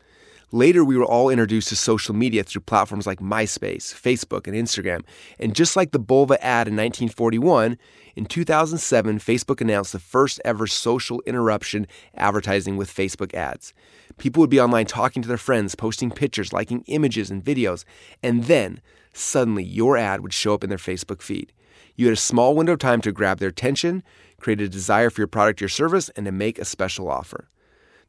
Later, 0.54 0.86
we 0.86 0.96
were 0.96 1.04
all 1.04 1.30
introduced 1.30 1.68
to 1.70 1.76
social 1.76 2.16
media 2.16 2.42
through 2.42 2.62
platforms 2.62 3.06
like 3.06 3.20
MySpace, 3.20 3.94
Facebook, 3.94 4.48
and 4.48 4.56
Instagram. 4.56 5.04
And 5.40 5.54
just 5.54 5.76
like 5.76 5.92
the 5.92 6.00
Bulova 6.00 6.38
ad 6.40 6.70
in 6.70 6.76
1941, 6.78 7.78
in 8.16 8.26
2007, 8.26 9.20
Facebook 9.20 9.60
announced 9.60 9.92
the 9.92 10.00
first 10.00 10.40
ever 10.46 10.66
social 10.66 11.22
interruption 11.26 11.86
advertising 12.16 12.78
with 12.78 12.94
Facebook 12.94 13.34
ads. 13.34 13.74
People 14.18 14.40
would 14.40 14.50
be 14.50 14.62
online 14.62 14.86
talking 14.86 15.22
to 15.22 15.28
their 15.28 15.38
friends, 15.38 15.76
posting 15.76 16.12
pictures, 16.12 16.54
liking 16.54 16.86
images 16.88 17.30
and 17.30 17.44
videos, 17.44 17.84
and 18.24 18.46
then 18.46 18.80
suddenly 19.12 19.66
your 19.66 19.98
ad 19.98 20.22
would 20.22 20.34
show 20.34 20.54
up 20.54 20.64
in 20.64 20.70
their 20.70 20.78
Facebook 20.78 21.22
feed. 21.22 21.52
You 21.98 22.06
had 22.06 22.14
a 22.14 22.22
small 22.22 22.56
window 22.56 22.74
of 22.74 22.80
time 22.80 23.02
to 23.02 23.12
grab 23.12 23.40
their 23.40 23.50
attention, 23.50 24.02
create 24.40 24.62
a 24.62 24.70
desire 24.70 25.10
for 25.10 25.20
your 25.20 25.28
product 25.28 25.62
or 25.62 25.68
service, 25.68 26.08
and 26.16 26.26
to 26.26 26.32
make 26.32 26.58
a 26.58 26.64
special 26.64 27.10
offer. 27.10 27.50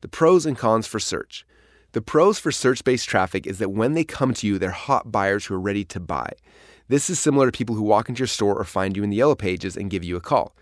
The 0.03 0.09
pros 0.09 0.47
and 0.47 0.57
cons 0.57 0.87
for 0.87 1.01
search. 1.01 1.45
The 1.93 2.03
pros 2.03 2.39
for 2.39 2.53
search 2.53 2.85
based 2.85 3.09
traffic 3.09 3.47
is 3.47 3.59
that 3.59 3.71
when 3.71 3.95
they 3.95 4.05
come 4.05 4.35
to 4.35 4.47
you, 4.47 4.59
they're 4.59 4.71
hot 4.71 5.11
buyers 5.11 5.47
who 5.47 5.55
are 5.55 5.61
ready 5.61 5.85
to 5.87 5.99
buy. 5.99 6.33
This 6.89 7.09
is 7.09 7.19
similar 7.19 7.51
to 7.51 7.57
people 7.57 7.77
who 7.77 7.83
walk 7.83 8.11
into 8.11 8.21
your 8.21 8.27
store 8.27 8.59
or 8.59 8.65
find 8.65 8.95
you 8.95 9.03
in 9.03 9.11
the 9.11 9.17
yellow 9.17 9.35
pages 9.35 9.75
and 9.75 9.91
give 9.91 10.05
you 10.05 10.15
a 10.15 10.21
call. 10.21 10.55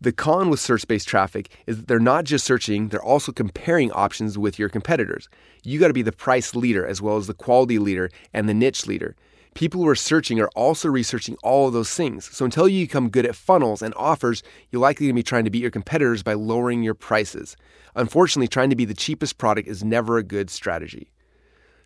The 0.00 0.12
con 0.12 0.48
with 0.48 0.58
search 0.58 0.88
based 0.88 1.06
traffic 1.06 1.50
is 1.66 1.76
that 1.76 1.86
they're 1.86 1.98
not 2.00 2.24
just 2.24 2.46
searching, 2.46 2.88
they're 2.88 3.02
also 3.02 3.30
comparing 3.30 3.92
options 3.92 4.38
with 4.38 4.58
your 4.58 4.70
competitors. 4.70 5.28
You 5.62 5.78
got 5.78 5.88
to 5.88 5.94
be 5.94 6.00
the 6.00 6.12
price 6.12 6.54
leader 6.54 6.86
as 6.86 7.02
well 7.02 7.18
as 7.18 7.26
the 7.26 7.34
quality 7.34 7.78
leader 7.78 8.10
and 8.32 8.48
the 8.48 8.54
niche 8.54 8.86
leader. 8.86 9.16
People 9.54 9.82
who 9.82 9.88
are 9.88 9.96
searching 9.96 10.38
are 10.40 10.50
also 10.54 10.88
researching 10.88 11.36
all 11.42 11.66
of 11.66 11.72
those 11.72 11.92
things. 11.92 12.24
So 12.36 12.44
until 12.44 12.68
you 12.68 12.86
become 12.86 13.10
good 13.10 13.26
at 13.26 13.34
funnels 13.34 13.82
and 13.82 13.92
offers, 13.96 14.42
you're 14.70 14.80
likely 14.80 15.08
to 15.08 15.12
be 15.12 15.22
trying 15.22 15.44
to 15.44 15.50
beat 15.50 15.62
your 15.62 15.70
competitors 15.70 16.22
by 16.22 16.34
lowering 16.34 16.82
your 16.82 16.94
prices. 16.94 17.56
Unfortunately, 17.96 18.48
trying 18.48 18.70
to 18.70 18.76
be 18.76 18.84
the 18.84 18.94
cheapest 18.94 19.38
product 19.38 19.68
is 19.68 19.82
never 19.82 20.18
a 20.18 20.22
good 20.22 20.50
strategy. 20.50 21.10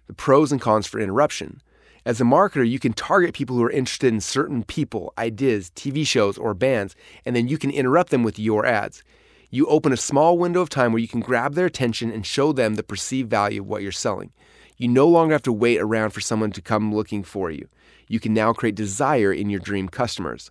The 0.07 0.15
pros 0.15 0.53
and 0.53 0.61
cons 0.61 0.87
for 0.87 1.01
interruption. 1.01 1.63
As 2.07 2.21
a 2.21 2.25
marketer, 2.25 2.69
you 2.69 2.79
can 2.79 2.93
target 2.93 3.33
people 3.33 3.57
who 3.57 3.65
are 3.65 3.71
interested 3.71 4.13
in 4.13 4.21
certain 4.21 4.63
people, 4.63 5.15
ideas, 5.17 5.71
TV 5.71 6.07
shows, 6.07 6.37
or 6.37 6.53
bands, 6.53 6.95
and 7.25 7.35
then 7.35 7.49
you 7.49 7.57
can 7.57 7.71
interrupt 7.71 8.11
them 8.11 8.23
with 8.23 8.39
your 8.39 8.67
ads. 8.67 9.03
You 9.51 9.67
open 9.67 9.93
a 9.93 9.97
small 9.97 10.37
window 10.37 10.61
of 10.61 10.69
time 10.69 10.93
where 10.93 11.01
you 11.01 11.09
can 11.09 11.21
grab 11.21 11.55
their 11.55 11.67
attention 11.67 12.11
and 12.11 12.27
show 12.27 12.53
them 12.53 12.75
the 12.75 12.83
perceived 12.83 13.31
value 13.31 13.63
of 13.63 13.69
what 13.69 13.83
you're 13.83 13.93
selling. 13.93 14.33
You 14.85 14.89
no 14.89 15.09
longer 15.09 15.33
have 15.33 15.43
to 15.45 15.53
wait 15.53 15.81
around 15.81 16.11
for 16.11 16.21
someone 16.21 16.53
to 16.53 16.61
come 16.61 16.95
looking 16.95 17.23
for 17.23 17.51
you. 17.51 17.69
You 18.07 18.21
can 18.21 18.35
now 18.35 18.53
create 18.53 18.75
desire 18.75 19.33
in 19.33 19.49
your 19.49 19.61
dream 19.61 19.89
customers. 19.89 20.51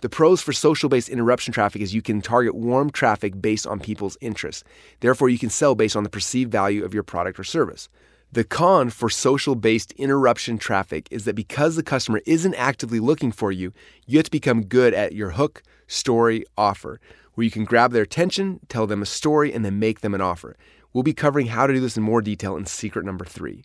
The 0.00 0.08
pros 0.08 0.40
for 0.40 0.54
social 0.54 0.88
based 0.88 1.10
interruption 1.10 1.52
traffic 1.52 1.82
is 1.82 1.92
you 1.92 2.00
can 2.00 2.22
target 2.22 2.54
warm 2.54 2.88
traffic 2.88 3.38
based 3.42 3.66
on 3.66 3.78
people's 3.78 4.16
interests. 4.22 4.64
Therefore, 5.00 5.28
you 5.28 5.38
can 5.38 5.50
sell 5.50 5.74
based 5.74 5.94
on 5.94 6.04
the 6.04 6.08
perceived 6.08 6.50
value 6.50 6.86
of 6.86 6.94
your 6.94 7.02
product 7.02 7.38
or 7.38 7.44
service. 7.44 7.90
The 8.32 8.44
con 8.44 8.88
for 8.88 9.10
social 9.10 9.54
based 9.54 9.92
interruption 9.98 10.56
traffic 10.56 11.06
is 11.10 11.26
that 11.26 11.36
because 11.36 11.76
the 11.76 11.82
customer 11.82 12.22
isn't 12.24 12.54
actively 12.54 12.98
looking 12.98 13.30
for 13.30 13.52
you, 13.52 13.74
you 14.06 14.16
have 14.16 14.24
to 14.24 14.30
become 14.30 14.64
good 14.64 14.94
at 14.94 15.12
your 15.12 15.32
hook, 15.32 15.62
story, 15.86 16.46
offer, 16.56 16.98
where 17.34 17.44
you 17.44 17.50
can 17.50 17.66
grab 17.66 17.92
their 17.92 18.04
attention, 18.04 18.58
tell 18.70 18.86
them 18.86 19.02
a 19.02 19.06
story, 19.06 19.52
and 19.52 19.66
then 19.66 19.78
make 19.78 20.00
them 20.00 20.14
an 20.14 20.22
offer. 20.22 20.56
We'll 20.96 21.02
be 21.02 21.12
covering 21.12 21.48
how 21.48 21.66
to 21.66 21.74
do 21.74 21.80
this 21.80 21.98
in 21.98 22.02
more 22.02 22.22
detail 22.22 22.56
in 22.56 22.64
secret 22.64 23.04
number 23.04 23.26
three. 23.26 23.64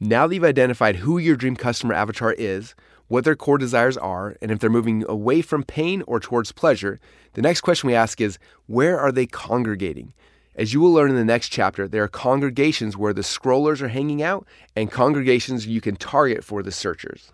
Now 0.00 0.26
that 0.26 0.34
you've 0.34 0.42
identified 0.42 0.96
who 0.96 1.18
your 1.18 1.36
dream 1.36 1.54
customer 1.54 1.92
avatar 1.92 2.32
is, 2.32 2.74
what 3.08 3.24
their 3.24 3.36
core 3.36 3.58
desires 3.58 3.98
are, 3.98 4.38
and 4.40 4.50
if 4.50 4.58
they're 4.58 4.70
moving 4.70 5.04
away 5.06 5.42
from 5.42 5.64
pain 5.64 6.02
or 6.06 6.18
towards 6.18 6.50
pleasure, 6.50 6.98
the 7.34 7.42
next 7.42 7.60
question 7.60 7.88
we 7.88 7.94
ask 7.94 8.22
is 8.22 8.38
where 8.68 8.98
are 8.98 9.12
they 9.12 9.26
congregating? 9.26 10.14
As 10.54 10.72
you 10.72 10.80
will 10.80 10.94
learn 10.94 11.10
in 11.10 11.16
the 11.16 11.26
next 11.26 11.50
chapter, 11.50 11.86
there 11.86 12.04
are 12.04 12.08
congregations 12.08 12.96
where 12.96 13.12
the 13.12 13.20
scrollers 13.20 13.82
are 13.82 13.88
hanging 13.88 14.22
out 14.22 14.46
and 14.74 14.90
congregations 14.90 15.66
you 15.66 15.82
can 15.82 15.96
target 15.96 16.42
for 16.42 16.62
the 16.62 16.72
searchers. 16.72 17.32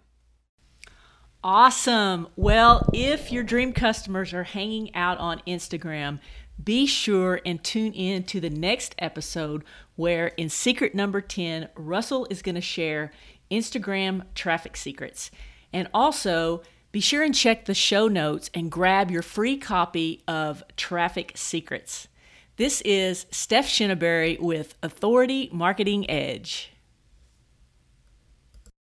Awesome. 1.44 2.26
Well, 2.34 2.90
if 2.92 3.30
your 3.30 3.44
dream 3.44 3.72
customers 3.72 4.34
are 4.34 4.42
hanging 4.42 4.92
out 4.96 5.18
on 5.18 5.40
Instagram, 5.46 6.18
be 6.62 6.86
sure 6.86 7.40
and 7.46 7.62
tune 7.62 7.92
in 7.92 8.24
to 8.24 8.40
the 8.40 8.50
next 8.50 8.94
episode 8.98 9.64
where, 9.96 10.28
in 10.28 10.48
secret 10.48 10.94
number 10.94 11.20
10, 11.20 11.68
Russell 11.76 12.26
is 12.30 12.42
going 12.42 12.54
to 12.54 12.60
share 12.60 13.12
Instagram 13.50 14.22
traffic 14.34 14.76
secrets. 14.76 15.30
And 15.72 15.88
also, 15.94 16.62
be 16.90 17.00
sure 17.00 17.22
and 17.22 17.34
check 17.34 17.66
the 17.66 17.74
show 17.74 18.08
notes 18.08 18.50
and 18.54 18.70
grab 18.70 19.10
your 19.10 19.22
free 19.22 19.58
copy 19.58 20.22
of 20.26 20.62
Traffic 20.76 21.32
Secrets. 21.36 22.08
This 22.56 22.80
is 22.80 23.26
Steph 23.30 23.68
Shinneberry 23.68 24.40
with 24.40 24.74
Authority 24.82 25.50
Marketing 25.52 26.10
Edge. 26.10 26.72